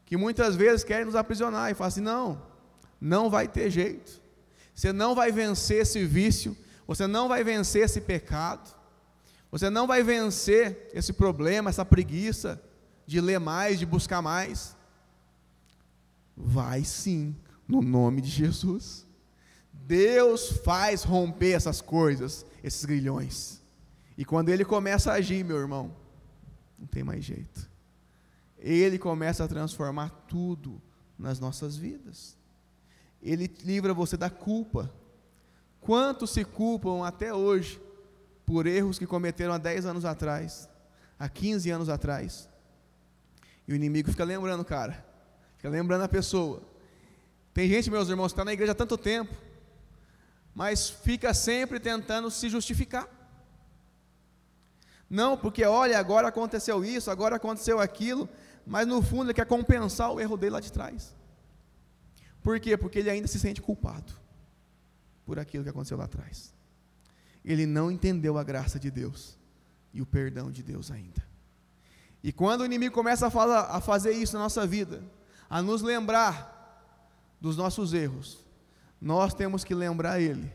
que 0.06 0.16
muitas 0.16 0.56
vezes 0.56 0.86
querem 0.86 1.06
nos 1.06 1.16
aprisionar 1.16 1.70
e 1.70 1.74
falam 1.74 1.90
assim: 1.90 2.02
não, 2.02 2.42
não 3.00 3.30
vai 3.30 3.48
ter 3.48 3.70
jeito, 3.70 4.22
você 4.74 4.94
não 4.94 5.14
vai 5.14 5.32
vencer 5.32 5.82
esse 5.82 6.06
vício, 6.06 6.56
você 6.88 7.06
não 7.06 7.28
vai 7.28 7.44
vencer 7.44 7.84
esse 7.84 8.00
pecado, 8.00 8.74
você 9.52 9.70
não 9.70 9.86
vai 9.86 10.02
vencer 10.02 10.90
esse 10.94 11.12
problema, 11.12 11.70
essa 11.70 11.86
preguiça 11.86 12.62
de 13.06 13.20
ler 13.20 13.40
mais, 13.40 13.80
de 13.80 13.86
buscar 13.86 14.22
mais. 14.22 14.76
Vai 16.36 16.84
sim, 16.84 17.36
no 17.68 17.82
nome 17.82 18.22
de 18.22 18.30
Jesus. 18.30 19.05
Deus 19.86 20.50
faz 20.64 21.04
romper 21.04 21.52
essas 21.52 21.80
coisas, 21.80 22.46
esses 22.64 22.84
grilhões. 22.86 23.62
E 24.18 24.26
quando 24.26 24.50
ele 24.50 24.66
começa 24.66 25.12
a 25.12 25.16
agir, 25.16 25.44
meu 25.44 25.58
irmão, 25.58 25.96
não 26.78 26.88
tem 26.88 27.04
mais 27.04 27.24
jeito. 27.24 27.70
Ele 28.58 28.98
começa 28.98 29.44
a 29.44 29.48
transformar 29.48 30.10
tudo 30.28 30.82
nas 31.20 31.40
nossas 31.40 31.78
vidas. 31.78 32.36
Ele 33.22 33.52
livra 33.64 33.94
você 33.94 34.18
da 34.18 34.30
culpa. 34.30 34.92
Quantos 35.80 36.32
se 36.32 36.44
culpam 36.44 37.06
até 37.06 37.32
hoje 37.32 37.80
por 38.44 38.66
erros 38.66 38.98
que 38.98 39.06
cometeram 39.06 39.54
há 39.54 39.60
10 39.60 39.86
anos 39.86 40.04
atrás, 40.06 40.68
há 41.20 41.30
15 41.30 41.70
anos 41.70 41.90
atrás? 41.90 42.50
E 43.68 43.74
o 43.74 43.76
inimigo 43.76 44.10
fica 44.10 44.24
lembrando, 44.24 44.66
cara, 44.66 45.06
fica 45.58 45.70
lembrando 45.70 46.04
a 46.04 46.10
pessoa. 46.10 46.64
Tem 47.54 47.70
gente, 47.70 47.92
meus 47.92 48.10
irmãos, 48.10 48.32
que 48.32 48.34
está 48.34 48.46
na 48.46 48.54
igreja 48.54 48.72
há 48.72 48.76
tanto 48.76 48.98
tempo, 48.98 49.45
mas 50.56 50.90
fica 50.90 51.34
sempre 51.34 51.82
tentando 51.82 52.32
se 52.32 52.48
justificar. 52.48 53.10
Não, 55.10 55.38
porque 55.38 55.66
olha, 55.66 56.00
agora 56.00 56.30
aconteceu 56.30 56.84
isso, 56.84 57.12
agora 57.12 57.36
aconteceu 57.36 57.80
aquilo, 57.80 58.30
mas 58.66 58.88
no 58.88 59.02
fundo 59.02 59.26
ele 59.26 59.34
quer 59.34 59.46
compensar 59.46 60.12
o 60.12 60.20
erro 60.20 60.38
dele 60.38 60.54
lá 60.54 60.60
de 60.62 60.72
trás. 60.72 61.14
Por 62.42 62.60
quê? 62.60 62.78
Porque 62.78 63.00
ele 63.00 63.10
ainda 63.10 63.28
se 63.28 63.38
sente 63.38 63.62
culpado 63.62 64.14
por 65.26 65.38
aquilo 65.38 65.64
que 65.64 65.70
aconteceu 65.70 65.98
lá 65.98 66.06
atrás. 66.06 66.54
Ele 67.44 67.66
não 67.66 67.92
entendeu 67.92 68.38
a 68.38 68.44
graça 68.44 68.80
de 68.80 68.90
Deus 68.90 69.38
e 69.94 70.02
o 70.02 70.06
perdão 70.06 70.50
de 70.50 70.64
Deus 70.64 70.90
ainda. 70.90 71.24
E 72.24 72.32
quando 72.32 72.62
o 72.62 72.66
inimigo 72.66 72.96
começa 72.96 73.28
a, 73.28 73.30
falar, 73.30 73.66
a 73.66 73.82
fazer 73.82 74.14
isso 74.14 74.36
na 74.36 74.44
nossa 74.44 74.66
vida, 74.66 75.04
a 75.50 75.62
nos 75.62 75.82
lembrar 75.82 76.54
dos 77.40 77.58
nossos 77.58 77.94
erros, 77.94 78.45
nós 79.00 79.34
temos 79.34 79.64
que 79.64 79.74
lembrar 79.74 80.20
ele, 80.20 80.52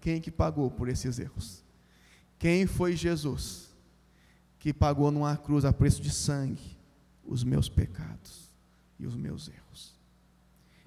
quem 0.00 0.20
que 0.20 0.30
pagou 0.30 0.70
por 0.70 0.88
esses 0.88 1.18
erros. 1.18 1.62
Quem 2.38 2.66
foi 2.66 2.96
Jesus 2.96 3.68
que 4.58 4.72
pagou 4.72 5.10
numa 5.10 5.36
cruz 5.36 5.64
a 5.64 5.72
preço 5.72 6.00
de 6.00 6.10
sangue 6.10 6.78
os 7.24 7.44
meus 7.44 7.68
pecados 7.68 8.50
e 8.98 9.06
os 9.06 9.14
meus 9.14 9.48
erros. 9.48 9.94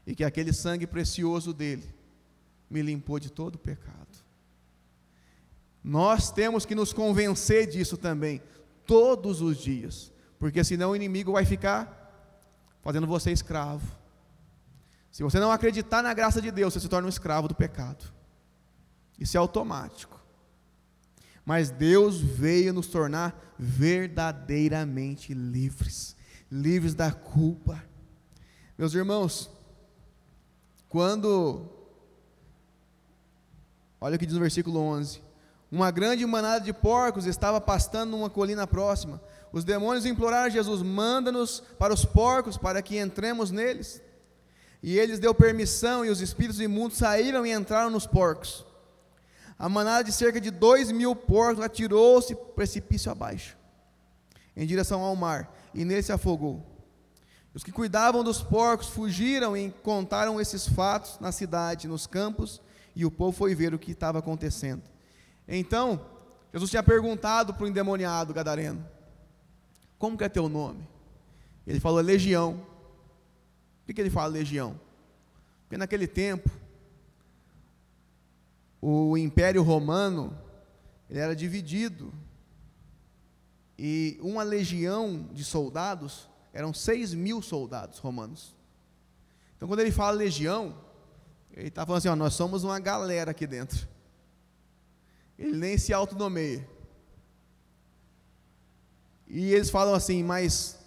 E 0.05 0.15
que 0.15 0.23
aquele 0.23 0.51
sangue 0.51 0.85
precioso 0.85 1.53
dele 1.53 1.87
me 2.69 2.81
limpou 2.81 3.19
de 3.19 3.31
todo 3.31 3.57
pecado. 3.57 3.97
Nós 5.83 6.31
temos 6.31 6.65
que 6.65 6.75
nos 6.75 6.93
convencer 6.93 7.67
disso 7.67 7.97
também, 7.97 8.41
todos 8.85 9.41
os 9.41 9.57
dias 9.57 10.13
porque 10.43 10.61
senão 10.61 10.91
o 10.91 10.95
inimigo 10.97 11.31
vai 11.31 11.45
ficar 11.45 12.11
fazendo 12.81 13.07
você 13.07 13.31
escravo. 13.31 13.87
Se 15.13 15.21
você 15.21 15.39
não 15.39 15.51
acreditar 15.51 16.01
na 16.01 16.11
graça 16.11 16.41
de 16.41 16.49
Deus, 16.49 16.73
você 16.73 16.79
se 16.79 16.89
torna 16.89 17.05
um 17.05 17.09
escravo 17.09 17.47
do 17.47 17.53
pecado. 17.53 18.11
Isso 19.19 19.37
é 19.37 19.39
automático. 19.39 20.19
Mas 21.45 21.69
Deus 21.69 22.19
veio 22.19 22.73
nos 22.73 22.87
tornar 22.87 23.53
verdadeiramente 23.59 25.31
livres, 25.35 26.15
livres 26.51 26.95
da 26.95 27.11
culpa. 27.11 27.83
Meus 28.75 28.95
irmãos, 28.95 29.51
quando 30.89 31.69
Olha 34.01 34.15
o 34.15 34.19
que 34.19 34.25
diz 34.25 34.33
no 34.33 34.41
versículo 34.41 34.79
11: 34.79 35.21
Uma 35.71 35.91
grande 35.91 36.25
manada 36.25 36.65
de 36.65 36.73
porcos 36.73 37.27
estava 37.27 37.61
pastando 37.61 38.09
numa 38.09 38.31
colina 38.31 38.65
próxima. 38.65 39.21
Os 39.51 39.63
demônios 39.63 40.07
imploraram 40.07 40.47
a 40.47 40.49
Jesus: 40.49 40.81
manda-nos 40.81 41.59
para 41.77 41.93
os 41.93 42.03
porcos, 42.03 42.57
para 42.57 42.81
que 42.81 42.97
entremos 42.97 43.51
neles. 43.51 44.01
E 44.83 44.99
eles 44.99 45.17
deu 45.17 45.33
permissão, 45.33 46.03
e 46.03 46.09
os 46.09 46.19
espíritos 46.19 46.59
imundos 46.59 46.97
saíram 46.97 47.45
e 47.45 47.53
entraram 47.53 47.89
nos 47.89 48.05
porcos. 48.05 48.65
A 49.57 49.69
manada 49.69 50.03
de 50.03 50.11
cerca 50.11 50.41
de 50.41 50.51
dois 50.51 50.91
mil 50.91 51.15
porcos 51.15 51.63
atirou-se 51.63 52.35
precipício 52.35 53.09
abaixo, 53.09 53.55
em 54.57 54.67
direção 54.67 55.01
ao 55.01 55.15
mar, 55.15 55.55
e 55.73 55.85
nele 55.85 56.03
se 56.03 56.11
afogou. 56.11 56.61
Os 57.53 57.63
que 57.63 57.71
cuidavam 57.71 58.25
dos 58.25 58.41
porcos 58.43 58.89
fugiram 58.89 59.55
e 59.55 59.71
contaram 59.71 60.41
esses 60.41 60.67
fatos 60.67 61.17
na 61.21 61.31
cidade, 61.31 61.87
nos 61.87 62.05
campos, 62.05 62.61
e 62.93 63.05
o 63.05 63.11
povo 63.11 63.31
foi 63.31 63.55
ver 63.55 63.73
o 63.73 63.79
que 63.79 63.91
estava 63.91 64.19
acontecendo. 64.19 64.83
Então, 65.47 66.05
Jesus 66.51 66.69
tinha 66.69 66.83
perguntado 66.83 67.53
para 67.53 67.63
o 67.63 67.67
endemoniado 67.67 68.33
gadareno: 68.33 68.85
como 69.97 70.17
que 70.17 70.25
é 70.25 70.29
teu 70.29 70.49
nome? 70.49 70.85
Ele 71.65 71.79
falou 71.79 72.01
legião. 72.01 72.72
Por 73.85 73.93
que 73.93 74.01
ele 74.01 74.09
fala 74.09 74.27
legião? 74.27 74.79
Porque 75.63 75.77
naquele 75.77 76.07
tempo, 76.07 76.49
o 78.81 79.17
Império 79.17 79.63
Romano 79.63 80.37
ele 81.09 81.19
era 81.19 81.35
dividido. 81.35 82.13
E 83.77 84.17
uma 84.21 84.43
legião 84.43 85.29
de 85.31 85.43
soldados 85.43 86.29
eram 86.53 86.73
seis 86.73 87.13
mil 87.13 87.41
soldados 87.41 87.99
romanos. 87.99 88.55
Então, 89.55 89.67
quando 89.67 89.79
ele 89.79 89.91
fala 89.91 90.11
legião, 90.17 90.77
ele 91.51 91.67
está 91.67 91.85
falando 91.85 91.99
assim: 91.99 92.07
ó, 92.07 92.15
nós 92.15 92.33
somos 92.33 92.63
uma 92.63 92.79
galera 92.79 93.31
aqui 93.31 93.45
dentro. 93.45 93.87
Ele 95.37 95.57
nem 95.57 95.77
se 95.77 95.93
autonomeia. 95.93 96.67
E 99.27 99.51
eles 99.51 99.69
falam 99.69 99.95
assim, 99.95 100.21
mas 100.23 100.77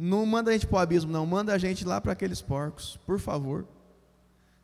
não 0.00 0.24
manda 0.24 0.50
a 0.50 0.52
gente 0.52 0.64
para 0.64 0.76
o 0.76 0.78
abismo, 0.78 1.10
não, 1.10 1.26
manda 1.26 1.52
a 1.52 1.58
gente 1.58 1.84
lá 1.84 2.00
para 2.00 2.12
aqueles 2.12 2.40
porcos, 2.40 2.96
por 3.04 3.18
favor. 3.18 3.66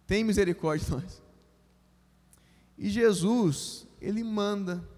Tem 0.07 0.23
misericórdia 0.23 0.87
de 0.87 0.92
nós. 0.92 1.23
E 2.79 2.88
Jesus, 2.88 3.85
ele 4.01 4.23
manda. 4.23 4.88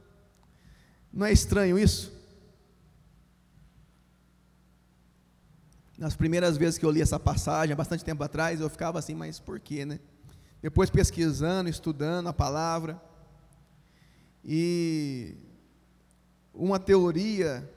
Não 1.10 1.24
é 1.24 1.32
estranho 1.32 1.78
isso? 1.78 2.12
Nas 5.96 6.14
primeiras 6.14 6.58
vezes 6.58 6.78
que 6.78 6.84
eu 6.84 6.90
li 6.90 7.00
essa 7.00 7.18
passagem, 7.18 7.72
há 7.72 7.76
bastante 7.76 8.04
tempo 8.04 8.22
atrás, 8.22 8.60
eu 8.60 8.68
ficava 8.68 8.98
assim, 8.98 9.14
mas 9.14 9.40
por 9.40 9.58
quê, 9.58 9.86
né? 9.86 9.98
Depois 10.60 10.90
pesquisando, 10.90 11.70
estudando 11.70 12.26
a 12.26 12.32
palavra. 12.34 13.00
E 14.44 15.34
uma 16.52 16.78
teoria 16.78 17.72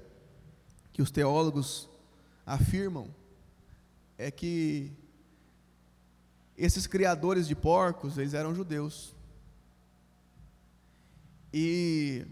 que 0.91 1.02
os 1.02 1.10
teólogos 1.10 1.88
afirmam 2.50 3.14
é 4.18 4.32
que 4.32 4.92
esses 6.58 6.88
criadores 6.88 7.48
de 7.48 7.56
porcos, 7.56 8.18
eles 8.18 8.34
eram 8.34 8.56
judeus. 8.56 9.16
E 11.54 12.26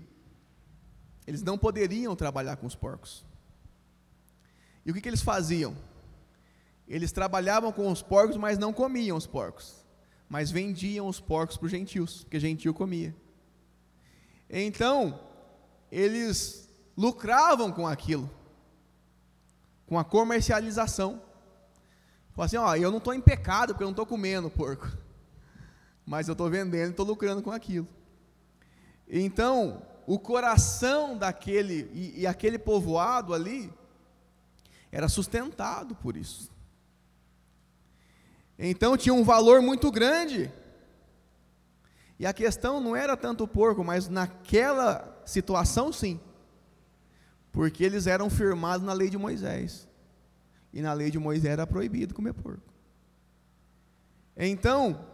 eles 1.26 1.44
não 1.44 1.58
poderiam 1.58 2.16
trabalhar 2.16 2.58
com 2.58 2.66
os 2.66 2.76
porcos. 2.76 3.24
E 4.84 4.92
o 4.92 4.94
que, 4.94 5.02
que 5.02 5.08
eles 5.08 5.22
faziam? 5.22 5.78
Eles 6.88 7.12
trabalhavam 7.12 7.72
com 7.72 7.92
os 7.92 8.02
porcos, 8.02 8.38
mas 8.38 8.58
não 8.58 8.74
comiam 8.74 9.16
os 9.16 9.28
porcos. 9.28 9.86
Mas 10.28 10.50
vendiam 10.50 11.08
os 11.08 11.20
porcos 11.20 11.58
para 11.58 11.68
os 11.68 11.72
gentios, 11.72 12.24
porque 12.24 12.40
gentil 12.40 12.74
comia. 12.74 13.16
Então, 14.50 15.20
eles 15.92 16.68
lucravam 16.98 17.72
com 17.72 17.86
aquilo, 17.86 18.30
com 19.88 19.98
a 19.98 20.04
comercialização. 20.04 21.22
Falaram 22.34 22.46
assim: 22.46 22.58
ó, 22.58 22.76
eu 22.76 22.92
não 22.92 23.00
estou 23.00 23.14
em 23.14 23.22
pecado, 23.22 23.74
porque 23.74 23.84
eu 23.84 23.88
não 23.88 23.94
estou 23.94 24.06
comendo 24.06 24.50
porco. 24.50 24.92
Mas 26.06 26.28
eu 26.28 26.34
estou 26.34 26.50
vendendo 26.50 26.90
e 26.90 26.92
estou 26.92 27.06
lucrando 27.06 27.42
com 27.42 27.52
aquilo. 27.52 27.88
Então, 29.08 29.82
o 30.06 30.20
coração 30.20 31.18
daquele, 31.18 31.90
e, 31.94 32.22
e 32.22 32.28
aquele 32.28 32.60
povoado 32.60 33.34
ali, 33.34 33.74
era 34.92 35.10
sustentado 35.10 35.96
por 35.96 36.16
isso. 36.16 36.52
Então 38.60 38.98
tinha 38.98 39.14
um 39.14 39.24
valor 39.24 39.62
muito 39.62 39.92
grande. 39.92 40.52
E 42.20 42.26
a 42.26 42.34
questão 42.34 42.82
não 42.82 42.96
era 42.96 43.16
tanto 43.16 43.44
o 43.44 43.48
porco, 43.48 43.84
mas 43.84 44.10
naquela 44.10 45.22
situação 45.26 45.94
sim. 45.94 46.20
Porque 47.52 47.84
eles 47.84 48.08
eram 48.08 48.30
firmados 48.30 48.86
na 48.86 48.94
lei 48.94 49.10
de 49.10 49.18
Moisés. 49.18 49.88
E 50.74 50.82
na 50.82 50.94
lei 50.94 51.10
de 51.10 51.18
Moisés 51.18 51.52
era 51.52 51.66
proibido 51.66 52.14
comer 52.14 52.34
porco. 52.34 52.74
Então, 54.36 55.06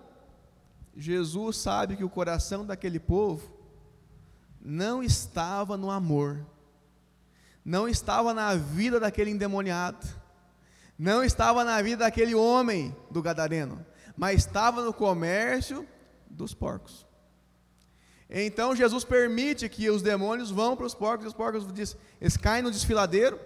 Jesus 0.95 1.57
sabe 1.57 1.95
que 1.95 2.03
o 2.03 2.09
coração 2.09 2.65
daquele 2.65 2.99
povo 2.99 3.51
não 4.61 5.01
estava 5.01 5.77
no 5.77 5.89
amor, 5.89 6.45
não 7.63 7.87
estava 7.87 8.33
na 8.33 8.55
vida 8.55 8.99
daquele 8.99 9.31
endemoniado, 9.31 10.05
não 10.97 11.23
estava 11.23 11.63
na 11.63 11.81
vida 11.81 12.03
daquele 12.03 12.35
homem 12.35 12.95
do 13.09 13.21
Gadareno, 13.21 13.85
mas 14.15 14.41
estava 14.41 14.83
no 14.83 14.93
comércio 14.93 15.87
dos 16.29 16.53
porcos. 16.53 17.05
Então 18.35 18.75
Jesus 18.75 19.03
permite 19.03 19.69
que 19.69 19.87
os 19.91 20.01
demônios 20.01 20.49
vão 20.49 20.75
para 20.75 20.87
os 20.87 20.95
porcos, 20.95 21.25
e 21.25 21.27
os 21.27 21.33
porcos 21.35 21.71
diz, 21.71 21.95
eles 22.19 22.35
caem 22.35 22.63
no 22.63 22.71
desfiladeiro 22.71 23.39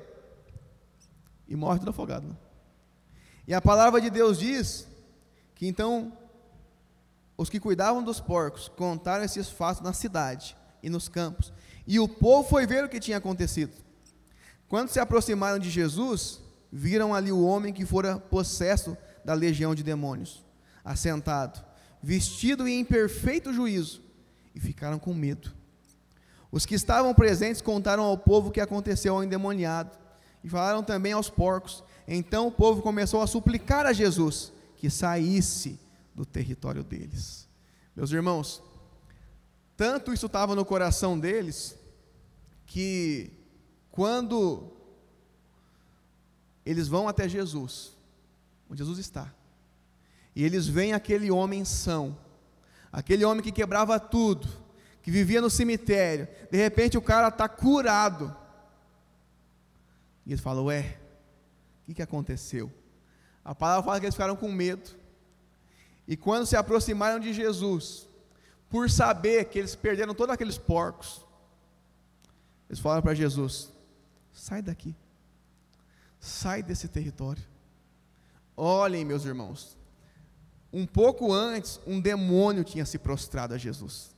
e 1.46 1.58
morrem 1.58 1.80
tudo 1.80 1.90
afogado. 1.90 2.26
Né? 2.26 2.36
E 3.46 3.54
a 3.54 3.62
palavra 3.62 4.00
de 4.00 4.10
Deus 4.10 4.40
diz 4.40 4.88
que 5.54 5.68
então 5.68 6.18
os 7.38 7.50
que 7.50 7.60
cuidavam 7.60 8.02
dos 8.02 8.22
porcos 8.22 8.70
contaram 8.70 9.26
esses 9.26 9.50
fatos 9.50 9.84
na 9.84 9.92
cidade 9.92 10.56
e 10.82 10.90
nos 10.90 11.10
campos, 11.10 11.52
e 11.86 12.00
o 12.00 12.08
povo 12.08 12.48
foi 12.48 12.66
ver 12.66 12.86
o 12.86 12.90
que 12.90 13.00
tinha 13.00 13.18
acontecido. 13.18 13.74
Quando 14.70 14.90
se 14.90 15.02
aproximaram 15.02 15.60
de 15.60 15.70
Jesus, 15.70 16.40
viram 16.72 17.14
ali 17.14 17.32
o 17.32 17.44
homem 17.44 17.74
que 17.74 17.86
fora 17.86 18.18
possesso 18.18 18.98
da 19.26 19.34
legião 19.34 19.76
de 19.76 19.84
demônios, 19.84 20.46
assentado, 20.84 21.62
vestido 22.02 22.68
e 22.68 22.74
em 22.74 22.86
perfeito 22.86 23.52
juízo, 23.52 24.07
e 24.58 24.60
ficaram 24.60 24.98
com 24.98 25.14
medo. 25.14 25.54
Os 26.52 26.66
que 26.66 26.74
estavam 26.74 27.14
presentes 27.14 27.62
contaram 27.62 28.04
ao 28.04 28.18
povo 28.18 28.50
o 28.50 28.52
que 28.52 28.60
aconteceu 28.60 29.16
ao 29.16 29.24
endemoniado, 29.24 29.96
e 30.44 30.50
falaram 30.50 30.84
também 30.84 31.14
aos 31.14 31.30
porcos. 31.30 31.84
Então 32.08 32.48
o 32.48 32.52
povo 32.52 32.82
começou 32.82 33.22
a 33.22 33.28
suplicar 33.28 33.86
a 33.86 33.94
Jesus 33.94 34.52
que 34.76 34.90
saísse 34.90 35.80
do 36.16 36.26
território 36.26 36.84
deles. 36.84 37.48
Meus 37.96 38.12
irmãos, 38.12 38.64
tanto 39.76 40.12
isso 40.12 40.26
estava 40.26 40.56
no 40.56 40.66
coração 40.66 41.20
deles, 41.20 41.78
que 42.66 43.32
quando 43.92 44.72
eles 46.66 46.88
vão 46.88 47.08
até 47.08 47.30
Jesus, 47.30 47.96
onde 48.68 48.80
Jesus 48.80 48.98
está, 48.98 49.32
e 50.36 50.44
eles 50.44 50.68
veem 50.68 50.94
aquele 50.94 51.30
homem 51.30 51.64
são, 51.64 52.18
aquele 52.92 53.26
homem 53.26 53.44
que 53.44 53.52
quebrava 53.52 54.00
tudo, 54.00 54.48
que 55.02 55.12
vivia 55.12 55.42
no 55.42 55.50
cemitério, 55.50 56.28
de 56.52 56.58
repente 56.58 56.98
o 56.98 57.02
cara 57.02 57.30
está 57.30 57.48
curado, 57.48 58.36
e 60.26 60.32
eles 60.32 60.42
falam: 60.42 60.66
Ué, 60.66 60.98
o 61.82 61.86
que, 61.86 61.94
que 61.96 62.02
aconteceu? 62.02 62.72
A 63.44 63.56
palavra 63.56 63.84
fala 63.84 64.00
que 64.00 64.06
eles 64.06 64.16
ficaram 64.16 64.36
com 64.36 64.52
medo, 64.52 64.92
e 66.08 66.18
quando 66.18 66.46
se 66.46 66.56
aproximaram 66.56 67.20
de 67.20 67.34
Jesus, 67.34 68.08
por 68.70 68.90
saber 68.90 69.46
que 69.46 69.60
eles 69.60 69.76
perderam 69.76 70.14
todos 70.14 70.34
aqueles 70.34 70.58
porcos, 70.58 71.26
eles 72.70 72.80
falaram 72.80 73.02
para 73.02 73.14
Jesus: 73.14 73.72
Sai 74.34 74.62
daqui. 74.62 74.96
Sai 76.20 76.62
desse 76.62 76.88
território. 76.88 77.44
Olhem, 78.56 79.06
meus 79.06 79.24
irmãos. 79.24 79.77
Um 80.78 80.86
pouco 80.86 81.34
antes, 81.34 81.82
um 81.88 82.00
demônio 82.00 82.64
tinha 82.64 82.86
se 82.86 83.00
prostrado 83.00 83.56
a 83.56 83.58
Jesus. 83.58 84.16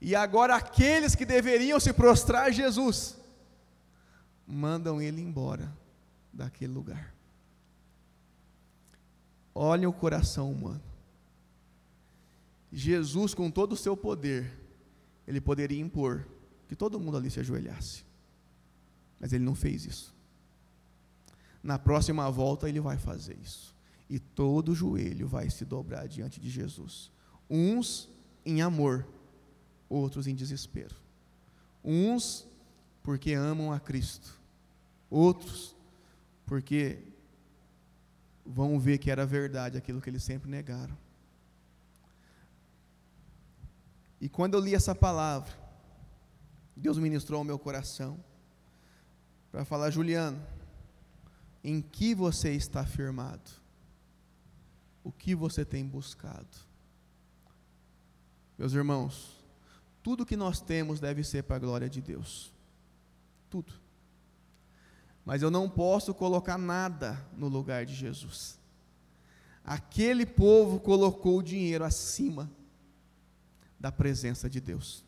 E 0.00 0.14
agora 0.14 0.54
aqueles 0.54 1.16
que 1.16 1.26
deveriam 1.26 1.80
se 1.80 1.92
prostrar 1.92 2.44
a 2.44 2.50
Jesus 2.52 3.16
mandam 4.46 5.02
ele 5.02 5.20
embora 5.20 5.76
daquele 6.32 6.72
lugar. 6.72 7.12
Olhem 9.52 9.88
o 9.88 9.92
coração 9.92 10.52
humano. 10.52 10.80
Jesus, 12.72 13.34
com 13.34 13.50
todo 13.50 13.72
o 13.72 13.76
seu 13.76 13.96
poder, 13.96 14.56
ele 15.26 15.40
poderia 15.40 15.80
impor 15.80 16.24
que 16.68 16.76
todo 16.76 17.00
mundo 17.00 17.16
ali 17.16 17.32
se 17.32 17.40
ajoelhasse. 17.40 18.04
Mas 19.18 19.32
ele 19.32 19.42
não 19.44 19.56
fez 19.56 19.86
isso. 19.86 20.14
Na 21.64 21.80
próxima 21.80 22.30
volta 22.30 22.68
ele 22.68 22.78
vai 22.78 22.96
fazer 22.96 23.36
isso. 23.42 23.75
E 24.08 24.18
todo 24.18 24.74
joelho 24.74 25.26
vai 25.26 25.50
se 25.50 25.64
dobrar 25.64 26.06
diante 26.06 26.40
de 26.40 26.48
Jesus. 26.48 27.10
Uns 27.50 28.08
em 28.44 28.62
amor, 28.62 29.06
outros 29.88 30.26
em 30.26 30.34
desespero. 30.34 30.94
Uns 31.82 32.46
porque 33.02 33.32
amam 33.32 33.72
a 33.72 33.78
Cristo, 33.78 34.40
outros 35.08 35.76
porque 36.44 36.98
vão 38.44 38.78
ver 38.78 38.98
que 38.98 39.10
era 39.10 39.26
verdade 39.26 39.76
aquilo 39.76 40.00
que 40.00 40.08
eles 40.08 40.22
sempre 40.22 40.50
negaram. 40.50 40.96
E 44.20 44.28
quando 44.28 44.54
eu 44.54 44.60
li 44.60 44.74
essa 44.74 44.94
palavra, 44.94 45.52
Deus 46.74 46.98
ministrou 46.98 47.38
ao 47.38 47.44
meu 47.44 47.58
coração 47.58 48.18
para 49.50 49.64
falar, 49.64 49.90
Juliano, 49.90 50.40
em 51.62 51.80
que 51.80 52.14
você 52.14 52.52
está 52.52 52.84
firmado? 52.84 53.65
O 55.06 55.12
que 55.12 55.36
você 55.36 55.64
tem 55.64 55.86
buscado? 55.86 56.48
Meus 58.58 58.72
irmãos, 58.72 59.40
tudo 60.02 60.26
que 60.26 60.36
nós 60.36 60.60
temos 60.60 60.98
deve 60.98 61.22
ser 61.22 61.44
para 61.44 61.54
a 61.54 61.60
glória 61.60 61.88
de 61.88 62.02
Deus. 62.02 62.52
Tudo. 63.48 63.72
Mas 65.24 65.42
eu 65.42 65.50
não 65.50 65.70
posso 65.70 66.12
colocar 66.12 66.58
nada 66.58 67.24
no 67.36 67.46
lugar 67.46 67.86
de 67.86 67.94
Jesus. 67.94 68.58
Aquele 69.64 70.26
povo 70.26 70.80
colocou 70.80 71.38
o 71.38 71.42
dinheiro 71.42 71.84
acima 71.84 72.50
da 73.78 73.92
presença 73.92 74.50
de 74.50 74.60
Deus. 74.60 75.04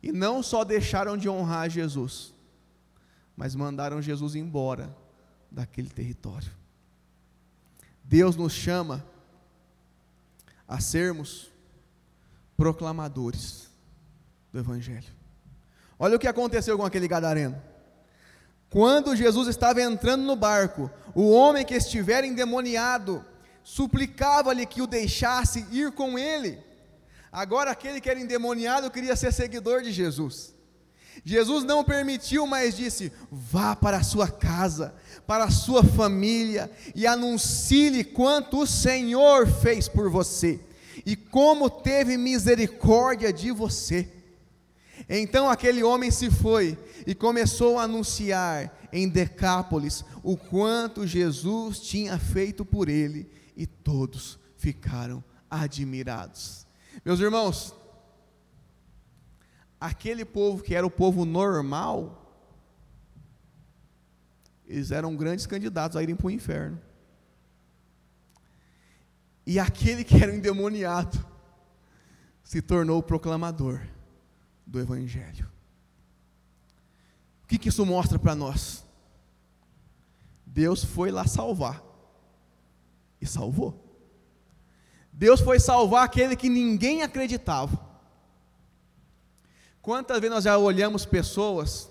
E 0.00 0.12
não 0.12 0.40
só 0.40 0.62
deixaram 0.62 1.16
de 1.16 1.28
honrar 1.28 1.68
Jesus, 1.68 2.32
mas 3.36 3.56
mandaram 3.56 4.00
Jesus 4.00 4.36
embora 4.36 4.96
daquele 5.50 5.90
território. 5.90 6.62
Deus 8.04 8.36
nos 8.36 8.52
chama 8.52 9.04
a 10.68 10.78
sermos 10.80 11.50
proclamadores 12.56 13.68
do 14.52 14.58
Evangelho. 14.58 15.12
Olha 15.98 16.16
o 16.16 16.18
que 16.18 16.28
aconteceu 16.28 16.76
com 16.76 16.84
aquele 16.84 17.08
gadareno. 17.08 17.60
Quando 18.70 19.16
Jesus 19.16 19.48
estava 19.48 19.80
entrando 19.80 20.22
no 20.22 20.36
barco, 20.36 20.90
o 21.14 21.30
homem 21.30 21.64
que 21.64 21.74
estivera 21.74 22.26
endemoniado 22.26 23.24
suplicava-lhe 23.62 24.66
que 24.66 24.82
o 24.82 24.86
deixasse 24.86 25.66
ir 25.70 25.92
com 25.92 26.18
ele. 26.18 26.62
Agora, 27.32 27.70
aquele 27.70 28.00
que 28.00 28.10
era 28.10 28.20
endemoniado 28.20 28.90
queria 28.90 29.16
ser 29.16 29.32
seguidor 29.32 29.82
de 29.82 29.90
Jesus. 29.90 30.53
Jesus 31.24 31.64
não 31.64 31.84
permitiu, 31.84 32.46
mas 32.46 32.76
disse: 32.76 33.12
vá 33.30 33.76
para 33.76 33.98
a 33.98 34.02
sua 34.02 34.28
casa, 34.28 34.94
para 35.26 35.44
a 35.44 35.50
sua 35.50 35.84
família 35.84 36.70
e 36.94 37.06
anuncie 37.06 38.04
quanto 38.04 38.60
o 38.60 38.66
Senhor 38.66 39.46
fez 39.46 39.88
por 39.88 40.10
você 40.10 40.60
e 41.04 41.14
como 41.16 41.68
teve 41.68 42.16
misericórdia 42.16 43.32
de 43.32 43.50
você. 43.50 44.08
Então 45.08 45.50
aquele 45.50 45.82
homem 45.82 46.10
se 46.10 46.30
foi 46.30 46.78
e 47.06 47.14
começou 47.14 47.78
a 47.78 47.82
anunciar 47.82 48.72
em 48.92 49.08
Decápolis 49.08 50.04
o 50.22 50.36
quanto 50.36 51.06
Jesus 51.06 51.80
tinha 51.80 52.18
feito 52.18 52.64
por 52.64 52.88
ele, 52.88 53.28
e 53.56 53.66
todos 53.66 54.38
ficaram 54.56 55.22
admirados. 55.50 56.66
Meus 57.04 57.20
irmãos, 57.20 57.74
aquele 59.86 60.24
povo 60.24 60.62
que 60.62 60.74
era 60.74 60.86
o 60.86 60.90
povo 60.90 61.24
normal, 61.24 62.20
eles 64.66 64.90
eram 64.90 65.14
grandes 65.14 65.46
candidatos 65.46 65.96
a 65.96 66.02
irem 66.02 66.16
para 66.16 66.26
o 66.26 66.30
inferno. 66.30 66.80
E 69.46 69.58
aquele 69.58 70.02
que 70.02 70.16
era 70.16 70.32
o 70.32 70.34
endemoniado 70.34 71.24
se 72.42 72.62
tornou 72.62 72.98
o 72.98 73.02
proclamador 73.02 73.80
do 74.66 74.80
Evangelho. 74.80 75.50
O 77.42 77.46
que, 77.46 77.58
que 77.58 77.68
isso 77.68 77.84
mostra 77.84 78.18
para 78.18 78.34
nós? 78.34 78.82
Deus 80.46 80.82
foi 80.82 81.10
lá 81.10 81.26
salvar 81.26 81.82
e 83.20 83.26
salvou. 83.26 83.82
Deus 85.12 85.40
foi 85.40 85.60
salvar 85.60 86.04
aquele 86.04 86.36
que 86.36 86.48
ninguém 86.48 87.02
acreditava. 87.02 87.93
Quantas 89.84 90.18
vezes 90.18 90.34
nós 90.34 90.44
já 90.44 90.56
olhamos 90.56 91.04
pessoas 91.04 91.90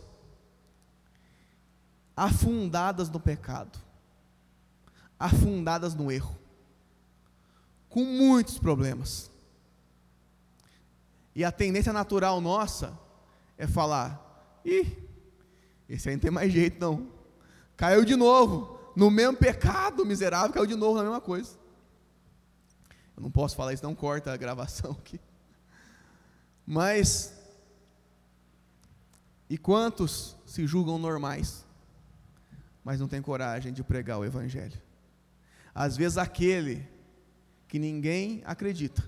afundadas 2.17 3.07
no 3.07 3.19
pecado, 3.19 3.77
afundadas 5.19 5.93
no 5.93 6.11
erro, 6.11 6.35
com 7.87 8.03
muitos 8.03 8.57
problemas. 8.57 9.29
E 11.35 11.45
a 11.45 11.51
tendência 11.51 11.93
natural 11.93 12.41
nossa 12.41 12.97
é 13.59 13.67
falar: 13.67 14.59
ih, 14.65 14.97
esse 15.87 16.09
aí 16.09 16.15
não 16.15 16.21
tem 16.21 16.31
mais 16.31 16.51
jeito 16.51 16.81
não. 16.81 17.11
Caiu 17.77 18.03
de 18.03 18.15
novo, 18.15 18.75
no 18.95 19.11
mesmo 19.11 19.37
pecado, 19.37 20.03
miserável, 20.03 20.51
caiu 20.51 20.65
de 20.65 20.75
novo 20.75 20.97
na 20.97 21.03
mesma 21.03 21.21
coisa. 21.21 21.59
Eu 23.15 23.21
não 23.21 23.29
posso 23.29 23.55
falar 23.55 23.71
isso, 23.71 23.83
não 23.83 23.93
corta 23.93 24.33
a 24.33 24.37
gravação 24.37 24.93
aqui. 24.99 25.21
Mas, 26.65 27.42
e 29.53 29.57
quantos 29.59 30.35
se 30.47 30.65
julgam 30.65 30.97
normais, 30.97 31.63
mas 32.83 32.99
não 32.99 33.07
têm 33.07 33.21
coragem 33.21 33.71
de 33.71 33.83
pregar 33.83 34.17
o 34.17 34.25
Evangelho? 34.25 34.81
Às 35.75 35.95
vezes 35.95 36.17
aquele 36.17 36.89
que 37.67 37.77
ninguém 37.77 38.41
acredita, 38.45 39.07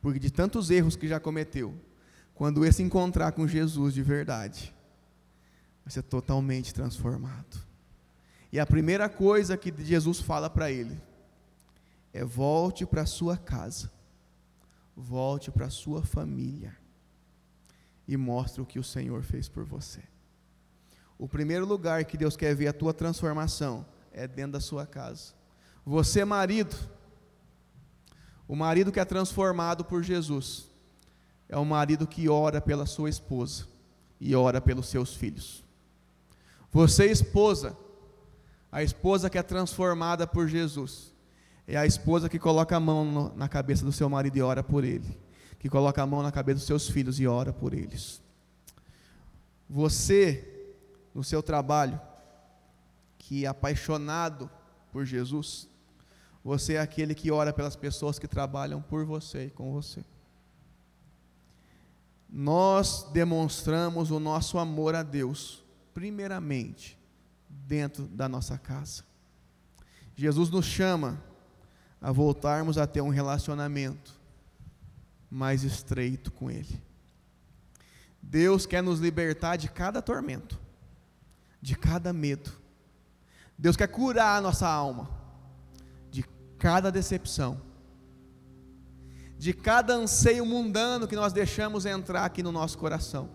porque 0.00 0.18
de 0.18 0.30
tantos 0.30 0.70
erros 0.70 0.96
que 0.96 1.06
já 1.06 1.20
cometeu, 1.20 1.78
quando 2.32 2.64
esse 2.64 2.82
encontrar 2.82 3.32
com 3.32 3.46
Jesus 3.46 3.92
de 3.92 4.02
verdade, 4.02 4.74
vai 5.84 5.92
ser 5.92 6.04
totalmente 6.04 6.72
transformado. 6.72 7.62
E 8.50 8.58
a 8.58 8.64
primeira 8.64 9.10
coisa 9.10 9.58
que 9.58 9.70
Jesus 9.84 10.22
fala 10.22 10.48
para 10.48 10.70
ele 10.70 10.98
é: 12.14 12.24
volte 12.24 12.86
para 12.86 13.04
sua 13.04 13.36
casa, 13.36 13.92
volte 14.96 15.50
para 15.50 15.68
sua 15.68 16.02
família 16.02 16.79
e 18.10 18.16
mostre 18.16 18.60
o 18.60 18.66
que 18.66 18.80
o 18.80 18.82
Senhor 18.82 19.22
fez 19.22 19.48
por 19.48 19.64
você. 19.64 20.00
O 21.16 21.28
primeiro 21.28 21.64
lugar 21.64 22.04
que 22.04 22.16
Deus 22.16 22.36
quer 22.36 22.52
ver 22.56 22.66
a 22.66 22.72
tua 22.72 22.92
transformação 22.92 23.86
é 24.10 24.26
dentro 24.26 24.52
da 24.52 24.60
sua 24.60 24.84
casa. 24.84 25.32
Você, 25.86 26.24
marido, 26.24 26.76
o 28.48 28.56
marido 28.56 28.90
que 28.90 28.98
é 28.98 29.04
transformado 29.04 29.84
por 29.84 30.02
Jesus 30.02 30.66
é 31.48 31.56
o 31.56 31.64
marido 31.64 32.04
que 32.04 32.28
ora 32.28 32.60
pela 32.60 32.84
sua 32.84 33.08
esposa 33.08 33.68
e 34.20 34.34
ora 34.34 34.60
pelos 34.60 34.88
seus 34.88 35.14
filhos. 35.14 35.62
Você, 36.72 37.06
esposa, 37.06 37.76
a 38.72 38.82
esposa 38.82 39.30
que 39.30 39.38
é 39.38 39.42
transformada 39.42 40.26
por 40.26 40.48
Jesus, 40.48 41.14
é 41.64 41.76
a 41.76 41.86
esposa 41.86 42.28
que 42.28 42.40
coloca 42.40 42.76
a 42.76 42.80
mão 42.80 43.32
na 43.36 43.48
cabeça 43.48 43.84
do 43.84 43.92
seu 43.92 44.08
marido 44.08 44.36
e 44.36 44.42
ora 44.42 44.64
por 44.64 44.82
ele, 44.82 45.16
que 45.60 45.68
coloca 45.68 46.02
a 46.02 46.06
mão 46.06 46.22
na 46.22 46.32
cabeça 46.32 46.58
dos 46.58 46.66
seus 46.66 46.88
filhos 46.88 47.20
e 47.20 47.26
ora 47.26 47.52
por 47.52 47.74
eles. 47.74 48.22
Você, 49.68 50.72
no 51.14 51.22
seu 51.22 51.42
trabalho, 51.42 52.00
que 53.18 53.44
é 53.44 53.48
apaixonado 53.48 54.50
por 54.90 55.04
Jesus, 55.04 55.68
você 56.42 56.74
é 56.74 56.80
aquele 56.80 57.14
que 57.14 57.30
ora 57.30 57.52
pelas 57.52 57.76
pessoas 57.76 58.18
que 58.18 58.26
trabalham 58.26 58.80
por 58.80 59.04
você 59.04 59.44
e 59.44 59.50
com 59.50 59.70
você. 59.70 60.02
Nós 62.26 63.06
demonstramos 63.12 64.10
o 64.10 64.18
nosso 64.18 64.58
amor 64.58 64.94
a 64.94 65.02
Deus, 65.02 65.62
primeiramente, 65.92 66.98
dentro 67.50 68.04
da 68.04 68.30
nossa 68.30 68.56
casa. 68.56 69.04
Jesus 70.16 70.48
nos 70.48 70.64
chama 70.64 71.22
a 72.00 72.10
voltarmos 72.10 72.78
a 72.78 72.86
ter 72.86 73.02
um 73.02 73.10
relacionamento 73.10 74.19
mais 75.30 75.62
estreito 75.62 76.32
com 76.32 76.50
Ele. 76.50 76.82
Deus 78.20 78.66
quer 78.66 78.82
nos 78.82 79.00
libertar 79.00 79.56
de 79.56 79.68
cada 79.68 80.02
tormento, 80.02 80.60
de 81.62 81.76
cada 81.76 82.12
medo. 82.12 82.50
Deus 83.56 83.76
quer 83.76 83.88
curar 83.88 84.38
a 84.38 84.40
nossa 84.40 84.68
alma 84.68 85.20
cada 86.60 86.92
decepção, 86.92 87.58
de 89.38 89.54
cada 89.54 89.94
anseio 89.94 90.44
mundano 90.44 91.08
que 91.08 91.16
nós 91.16 91.32
deixamos 91.32 91.86
entrar 91.86 92.26
aqui 92.26 92.42
no 92.42 92.52
nosso 92.52 92.76
coração. 92.76 93.30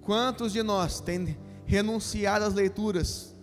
Quantos 0.00 0.52
de 0.52 0.64
nós 0.64 1.00
têm 1.00 1.38
renunciado 1.64 2.44
às 2.44 2.52
leituras 2.52 3.34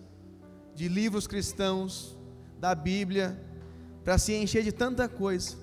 de 0.74 0.88
livros 0.88 1.26
cristãos, 1.26 2.16
da 2.60 2.74
Bíblia, 2.74 3.42
para 4.04 4.18
se 4.18 4.34
encher 4.34 4.62
de 4.62 4.70
tanta 4.70 5.08
coisa 5.08 5.56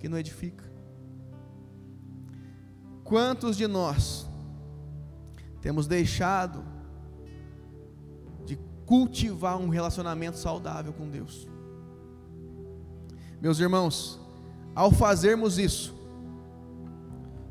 que 0.00 0.08
não 0.08 0.18
edifica? 0.18 0.64
Quantos 3.04 3.56
de 3.56 3.66
nós 3.68 4.28
temos 5.60 5.86
deixado 5.86 6.64
cultivar 8.90 9.56
um 9.56 9.68
relacionamento 9.68 10.36
saudável 10.36 10.92
com 10.92 11.08
Deus. 11.08 11.48
Meus 13.40 13.60
irmãos, 13.60 14.18
ao 14.74 14.90
fazermos 14.90 15.58
isso, 15.58 15.94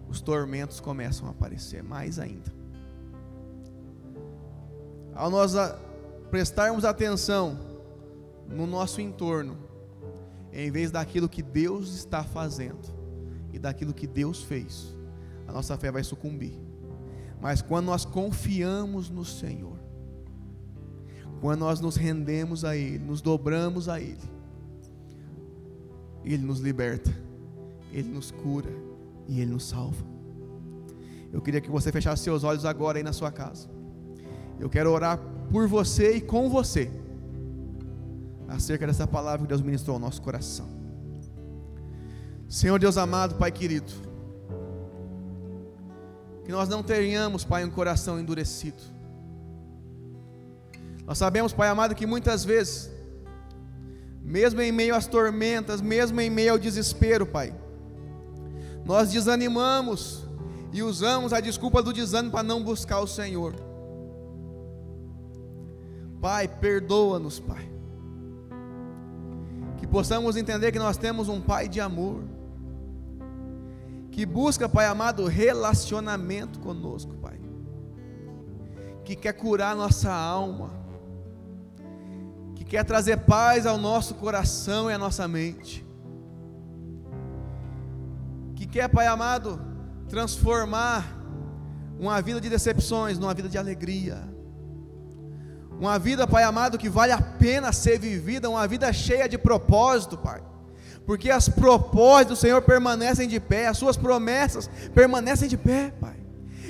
os 0.10 0.20
tormentos 0.20 0.82
começam 0.82 1.30
a 1.30 1.32
aparecer 1.32 1.82
mais 1.82 2.20
ainda. 2.20 2.54
Ao 5.16 5.30
nós 5.30 5.54
prestarmos 6.30 6.84
atenção 6.84 7.58
no 8.46 8.68
nosso 8.68 9.00
entorno, 9.00 9.58
em 10.52 10.72
vez 10.72 10.92
daquilo 10.92 11.30
que 11.30 11.42
Deus 11.42 11.94
está 11.96 12.24
fazendo 12.24 12.88
e 13.54 13.60
daquilo 13.60 13.94
que 13.94 14.08
Deus 14.08 14.44
fez, 14.44 14.96
a 15.48 15.52
nossa 15.52 15.78
fé 15.78 15.92
vai 15.92 16.04
sucumbir. 16.04 16.58
Mas 17.42 17.62
quando 17.62 17.86
nós 17.86 18.06
confiamos 18.06 19.10
no 19.10 19.24
Senhor, 19.24 19.78
quando 21.40 21.62
nós 21.62 21.80
nos 21.80 21.96
rendemos 21.96 22.66
a 22.66 22.76
Ele, 22.76 23.00
nos 23.00 23.22
dobramos 23.22 23.88
a 23.88 24.00
Ele, 24.00 24.18
Ele 26.24 26.44
nos 26.44 26.60
liberta, 26.60 27.12
Ele 27.92 28.10
nos 28.10 28.32
cura 28.32 28.70
e 29.28 29.40
Ele 29.40 29.52
nos 29.52 29.68
salva. 29.68 30.06
Eu 31.32 31.42
queria 31.42 31.62
que 31.62 31.70
você 31.70 31.92
fechasse 31.92 32.24
seus 32.24 32.44
olhos 32.44 32.66
agora 32.66 32.98
aí 32.98 33.04
na 33.04 33.14
sua 33.14 33.32
casa. 33.32 33.70
Eu 34.60 34.70
quero 34.70 34.92
orar 34.92 35.20
por 35.52 35.68
você 35.68 36.18
e 36.18 36.22
com 36.22 36.50
você, 36.50 36.92
acerca 38.50 38.86
dessa 38.88 39.08
palavra 39.08 39.40
que 39.40 39.48
Deus 39.48 39.62
ministrou 39.62 39.96
ao 39.96 40.00
nosso 40.00 40.22
coração. 40.22 40.68
Senhor 42.48 42.80
Deus 42.80 42.98
amado, 42.98 43.36
Pai 43.36 43.52
querido, 43.52 43.92
que 46.44 46.52
nós 46.52 46.68
não 46.68 46.82
tenhamos, 46.82 47.46
Pai, 47.46 47.64
um 47.64 47.70
coração 47.70 48.20
endurecido 48.20 49.00
nós 51.10 51.18
sabemos, 51.18 51.52
Pai 51.52 51.68
amado, 51.68 51.96
que 51.96 52.06
muitas 52.06 52.46
vezes, 52.46 52.88
mesmo 54.22 54.62
em 54.62 54.72
meio 54.72 54.94
às 54.94 55.08
tormentas, 55.08 55.82
mesmo 55.82 56.22
em 56.22 56.30
meio 56.30 56.52
ao 56.52 56.60
desespero, 56.60 57.26
Pai, 57.26 57.52
nós 58.86 59.10
desanimamos 59.10 60.24
e 60.72 60.84
usamos 60.84 61.34
a 61.34 61.40
desculpa 61.40 61.82
do 61.82 61.92
desânimo 61.92 62.32
para 62.32 62.44
não 62.44 62.64
buscar 62.64 63.00
o 63.00 63.08
Senhor. 63.08 63.56
Pai, 66.22 66.48
perdoa-nos, 66.48 67.40
Pai. 67.40 67.68
Possamos 69.92 70.36
entender 70.36 70.72
que 70.72 70.80
nós 70.80 70.98
temos 70.98 71.30
um 71.30 71.42
Pai 71.42 71.68
de 71.68 71.82
amor, 71.82 72.24
que 74.12 74.26
busca, 74.26 74.70
Pai 74.70 74.86
amado, 74.86 75.26
relacionamento 75.26 76.60
conosco, 76.60 77.16
Pai, 77.16 77.40
que 79.04 79.16
quer 79.16 79.34
curar 79.34 79.76
nossa 79.76 80.14
alma, 80.14 80.72
que 82.56 82.64
quer 82.64 82.84
trazer 82.84 83.18
paz 83.18 83.66
ao 83.66 83.78
nosso 83.78 84.14
coração 84.16 84.92
e 84.92 84.94
à 84.94 84.98
nossa 84.98 85.28
mente, 85.28 85.86
que 88.56 88.68
quer, 88.68 88.90
Pai 88.90 89.08
amado, 89.08 89.60
transformar 90.08 91.18
uma 92.00 92.22
vida 92.22 92.40
de 92.40 92.48
decepções 92.50 93.18
numa 93.18 93.34
vida 93.34 93.50
de 93.50 93.58
alegria 93.58 94.39
uma 95.80 95.98
vida, 95.98 96.28
Pai 96.28 96.44
amado, 96.44 96.78
que 96.78 96.90
vale 96.90 97.14
a 97.14 97.22
pena 97.22 97.72
ser 97.72 97.98
vivida, 97.98 98.50
uma 98.50 98.68
vida 98.68 98.92
cheia 98.92 99.30
de 99.30 99.38
propósito, 99.38 100.18
Pai. 100.18 100.44
Porque 101.06 101.30
as 101.32 101.48
propósitos 101.48 102.38
do 102.38 102.42
Senhor 102.42 102.62
permanecem 102.62 103.28
de 103.28 103.40
pé, 103.40 103.68
as 103.68 103.78
suas 103.78 103.96
promessas 103.96 104.70
permanecem 104.94 105.48
de 105.48 105.56
pé, 105.56 105.92
Pai. 106.00 106.18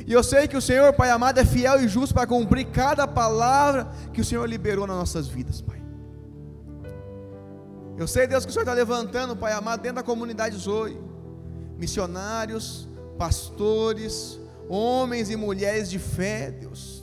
E 0.06 0.14
eu 0.14 0.24
sei 0.24 0.48
que 0.48 0.56
o 0.56 0.62
Senhor, 0.62 0.94
Pai 0.94 1.10
amado, 1.10 1.40
é 1.40 1.46
fiel 1.46 1.84
e 1.84 1.88
justo 1.88 2.14
para 2.14 2.28
cumprir 2.28 2.68
cada 2.68 3.08
palavra 3.08 3.92
que 4.14 4.22
o 4.22 4.26
Senhor 4.26 4.48
liberou 4.48 4.86
nas 4.86 4.96
nossas 4.96 5.28
vidas, 5.28 5.60
Pai. 5.60 5.82
Eu 7.98 8.08
sei, 8.08 8.28
Deus, 8.28 8.46
que 8.46 8.52
o 8.52 8.54
Senhor 8.54 8.64
está 8.64 8.74
levantando, 8.74 9.36
Pai 9.36 9.54
amado, 9.54 9.82
dentro 9.82 9.96
da 9.98 10.04
comunidade 10.04 10.56
Zoe, 10.56 10.98
missionários, 11.78 12.88
pastores, 13.18 14.40
homens 14.70 15.32
e 15.32 15.36
mulheres 15.36 15.90
de 15.90 15.98
fé, 15.98 16.52
Deus 16.52 16.99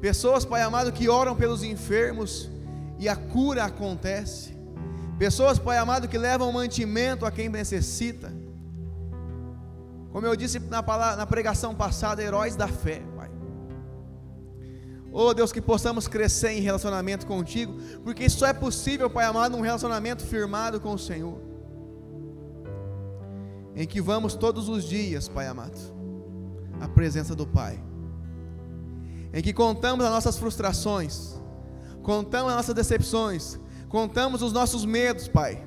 Pessoas, 0.00 0.44
Pai 0.44 0.62
amado, 0.62 0.92
que 0.92 1.08
oram 1.08 1.34
pelos 1.34 1.62
enfermos 1.62 2.48
e 2.98 3.08
a 3.08 3.16
cura 3.16 3.64
acontece. 3.64 4.56
Pessoas, 5.18 5.58
Pai 5.58 5.76
amado, 5.76 6.06
que 6.06 6.16
levam 6.16 6.52
mantimento 6.52 7.26
a 7.26 7.30
quem 7.30 7.48
necessita. 7.48 8.32
Como 10.12 10.24
eu 10.24 10.36
disse 10.36 10.60
na, 10.60 10.82
palavra, 10.82 11.16
na 11.16 11.26
pregação 11.26 11.74
passada, 11.74 12.22
heróis 12.22 12.54
da 12.54 12.68
fé, 12.68 13.02
Pai. 13.16 13.28
Oh 15.10 15.34
Deus, 15.34 15.50
que 15.50 15.60
possamos 15.60 16.06
crescer 16.06 16.50
em 16.50 16.60
relacionamento 16.60 17.26
contigo, 17.26 17.74
porque 18.04 18.24
isso 18.24 18.38
só 18.38 18.46
é 18.46 18.52
possível, 18.52 19.10
Pai 19.10 19.24
amado, 19.24 19.56
num 19.56 19.62
relacionamento 19.62 20.24
firmado 20.24 20.80
com 20.80 20.92
o 20.94 20.98
Senhor. 20.98 21.40
Em 23.74 23.86
que 23.86 24.00
vamos 24.00 24.34
todos 24.34 24.68
os 24.68 24.84
dias, 24.84 25.28
Pai 25.28 25.48
amado, 25.48 25.78
à 26.80 26.88
presença 26.88 27.34
do 27.34 27.46
Pai 27.46 27.87
em 29.32 29.42
que 29.42 29.52
contamos 29.52 30.04
as 30.04 30.10
nossas 30.10 30.38
frustrações, 30.38 31.34
contamos 32.02 32.50
as 32.50 32.56
nossas 32.56 32.74
decepções, 32.74 33.58
contamos 33.88 34.42
os 34.42 34.52
nossos 34.52 34.84
medos, 34.84 35.28
Pai, 35.28 35.66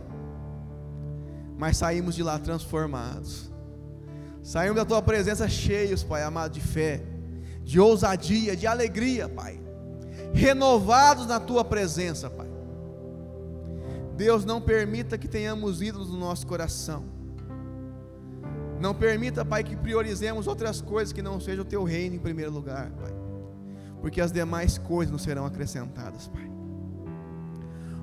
mas 1.57 1.78
saímos 1.78 2.16
de 2.16 2.24
lá 2.24 2.39
transformados, 2.39 3.51
saímos 4.41 4.78
da 4.78 4.86
Tua 4.86 5.01
presença 5.01 5.47
cheios, 5.47 6.03
Pai 6.03 6.24
amado, 6.24 6.53
de 6.53 6.62
fé, 6.62 7.03
de 7.64 7.80
ousadia, 7.80 8.55
de 8.55 8.66
alegria, 8.66 9.30
Pai, 9.30 9.62
renovados 10.34 11.28
na 11.28 11.39
Tua 11.39 11.64
presença, 11.64 12.30
Pai. 12.30 12.49
Deus, 14.16 14.43
não 14.43 14.62
permita 14.62 15.18
que 15.18 15.28
tenhamos 15.28 15.82
ídolos 15.82 16.09
no 16.09 16.18
nosso 16.18 16.45
coração. 16.45 17.05
Não 18.80 18.93
permita, 18.93 19.45
Pai, 19.45 19.64
que 19.64 19.76
priorizemos 19.76 20.47
outras 20.47 20.82
coisas 20.82 21.14
que 21.14 21.22
não 21.22 21.39
sejam 21.39 21.64
o 21.64 21.68
Teu 21.68 21.84
reino 21.84 22.16
em 22.16 22.20
primeiro 22.20 22.51
lugar, 22.51 22.91
Pai 22.91 23.20
porque 24.01 24.19
as 24.19 24.31
demais 24.31 24.79
coisas 24.79 25.11
nos 25.11 25.21
serão 25.21 25.45
acrescentadas, 25.45 26.27
Pai. 26.27 26.49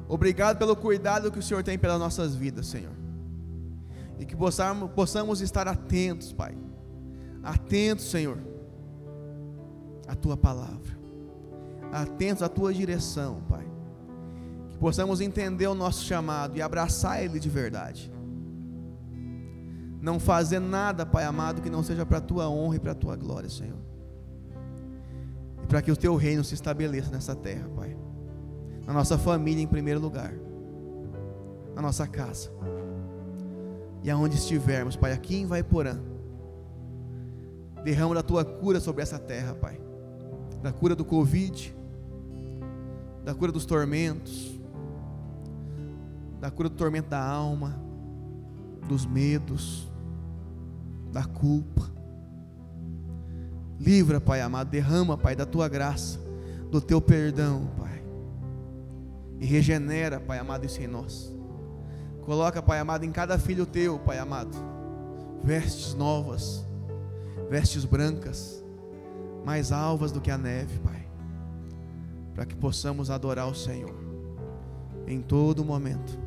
Obrigado 0.09 0.57
pelo 0.57 0.75
cuidado 0.77 1.31
que 1.31 1.41
o 1.41 1.43
Senhor 1.43 1.63
tem 1.63 1.77
pelas 1.77 1.99
nossas 1.99 2.35
vidas, 2.35 2.69
Senhor. 2.69 2.93
E 4.19 4.25
que 4.25 4.37
possamos, 4.37 4.91
possamos 4.93 5.41
estar 5.41 5.67
atentos, 5.67 6.33
Pai. 6.33 6.57
Atentos, 7.43 8.09
Senhor, 8.11 8.39
à 10.07 10.15
Tua 10.15 10.37
palavra. 10.37 10.97
Atentos 11.93 12.43
à 12.43 12.49
Tua 12.49 12.73
direção, 12.73 13.43
Pai. 13.49 13.67
Que 14.71 14.79
possamos 14.79 15.21
entender 15.21 15.67
o 15.67 15.75
nosso 15.75 16.05
chamado 16.05 16.57
e 16.57 16.63
abraçar 16.63 17.23
Ele 17.23 17.41
de 17.41 17.51
verdade. 17.51 18.11
Não 20.01 20.21
fazer 20.21 20.61
nada, 20.61 21.05
Pai 21.05 21.25
amado, 21.25 21.61
que 21.61 21.69
não 21.69 21.83
seja 21.83 22.07
para 22.07 22.19
a 22.19 22.23
Tua 22.23 22.49
honra 22.49 22.77
e 22.77 22.81
para 22.81 22.93
a 22.93 22.95
Tua 22.95 23.17
glória, 23.17 23.51
Senhor 23.51 23.88
para 25.69 25.83
que 25.83 25.93
o 25.93 25.97
teu 25.97 26.17
reino 26.17 26.43
se 26.43 26.55
estabeleça 26.55 27.11
nessa 27.11 27.37
terra, 27.37 27.69
Pai. 27.77 27.97
Na 28.87 28.93
nossa 28.93 29.19
família, 29.19 29.63
em 29.63 29.67
primeiro 29.67 30.01
lugar, 30.01 30.33
na 31.75 31.83
nossa 31.83 32.07
casa, 32.07 32.51
e 34.03 34.11
aonde 34.11 34.37
estivermos, 34.37 34.97
Pai, 34.97 35.13
aqui 35.13 35.37
em 35.37 35.47
Vaiporã. 35.47 36.01
Derrama 37.85 38.15
da 38.15 38.23
tua 38.23 38.45
cura 38.45 38.81
sobre 38.81 39.03
essa 39.03 39.19
terra, 39.19 39.55
Pai. 39.55 39.79
Da 40.63 40.73
cura 40.73 40.97
do 40.97 41.05
Covid, 41.05 41.77
da 43.25 43.35
cura 43.35 43.53
dos 43.53 43.67
tormentos, 43.67 44.59
da 46.41 46.51
cura 46.51 46.69
do 46.69 46.75
tormento 46.75 47.11
da 47.11 47.23
alma, 47.23 47.79
dos 48.89 49.05
medos, 49.05 49.91
da 51.13 51.25
culpa. 51.25 51.98
Livra, 53.79 54.21
Pai 54.21 54.41
amado, 54.41 54.71
derrama, 54.71 55.17
Pai, 55.17 55.37
da 55.37 55.47
tua 55.47 55.69
graça, 55.69 56.19
do 56.71 56.81
teu 56.81 57.01
perdão, 57.01 57.69
Pai. 57.79 58.03
E 59.41 59.47
regenera, 59.47 60.19
Pai 60.19 60.39
amado, 60.39 60.67
isso 60.67 60.83
em 60.83 60.87
nós. 60.87 61.33
Coloca, 62.23 62.61
Pai 62.61 62.79
amado, 62.81 63.05
em 63.05 63.13
cada 63.13 63.39
filho 63.39 63.65
teu, 63.65 63.99
Pai 63.99 64.19
amado, 64.19 64.57
vestes 65.43 65.95
novas, 65.95 66.65
vestes 67.49 67.85
brancas, 67.85 68.63
mais 69.45 69.71
alvas 69.73 70.13
do 70.13 70.21
que 70.21 70.31
a 70.31 70.37
neve, 70.37 70.79
Pai. 70.81 71.07
Para 72.35 72.45
que 72.45 72.55
possamos 72.55 73.11
adorar 73.11 73.49
o 73.49 73.55
Senhor 73.55 73.95
em 75.07 75.23
todo 75.23 75.65
momento 75.65 76.19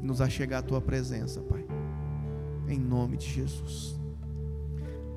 e 0.00 0.06
nos 0.06 0.20
achegar 0.20 0.60
à 0.60 0.62
tua 0.62 0.80
presença, 0.80 1.40
Pai. 1.40 1.66
Em 2.68 2.78
nome 2.78 3.16
de 3.16 3.28
Jesus. 3.28 3.98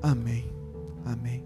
Amém. 0.02 0.44
Amém. 1.04 1.45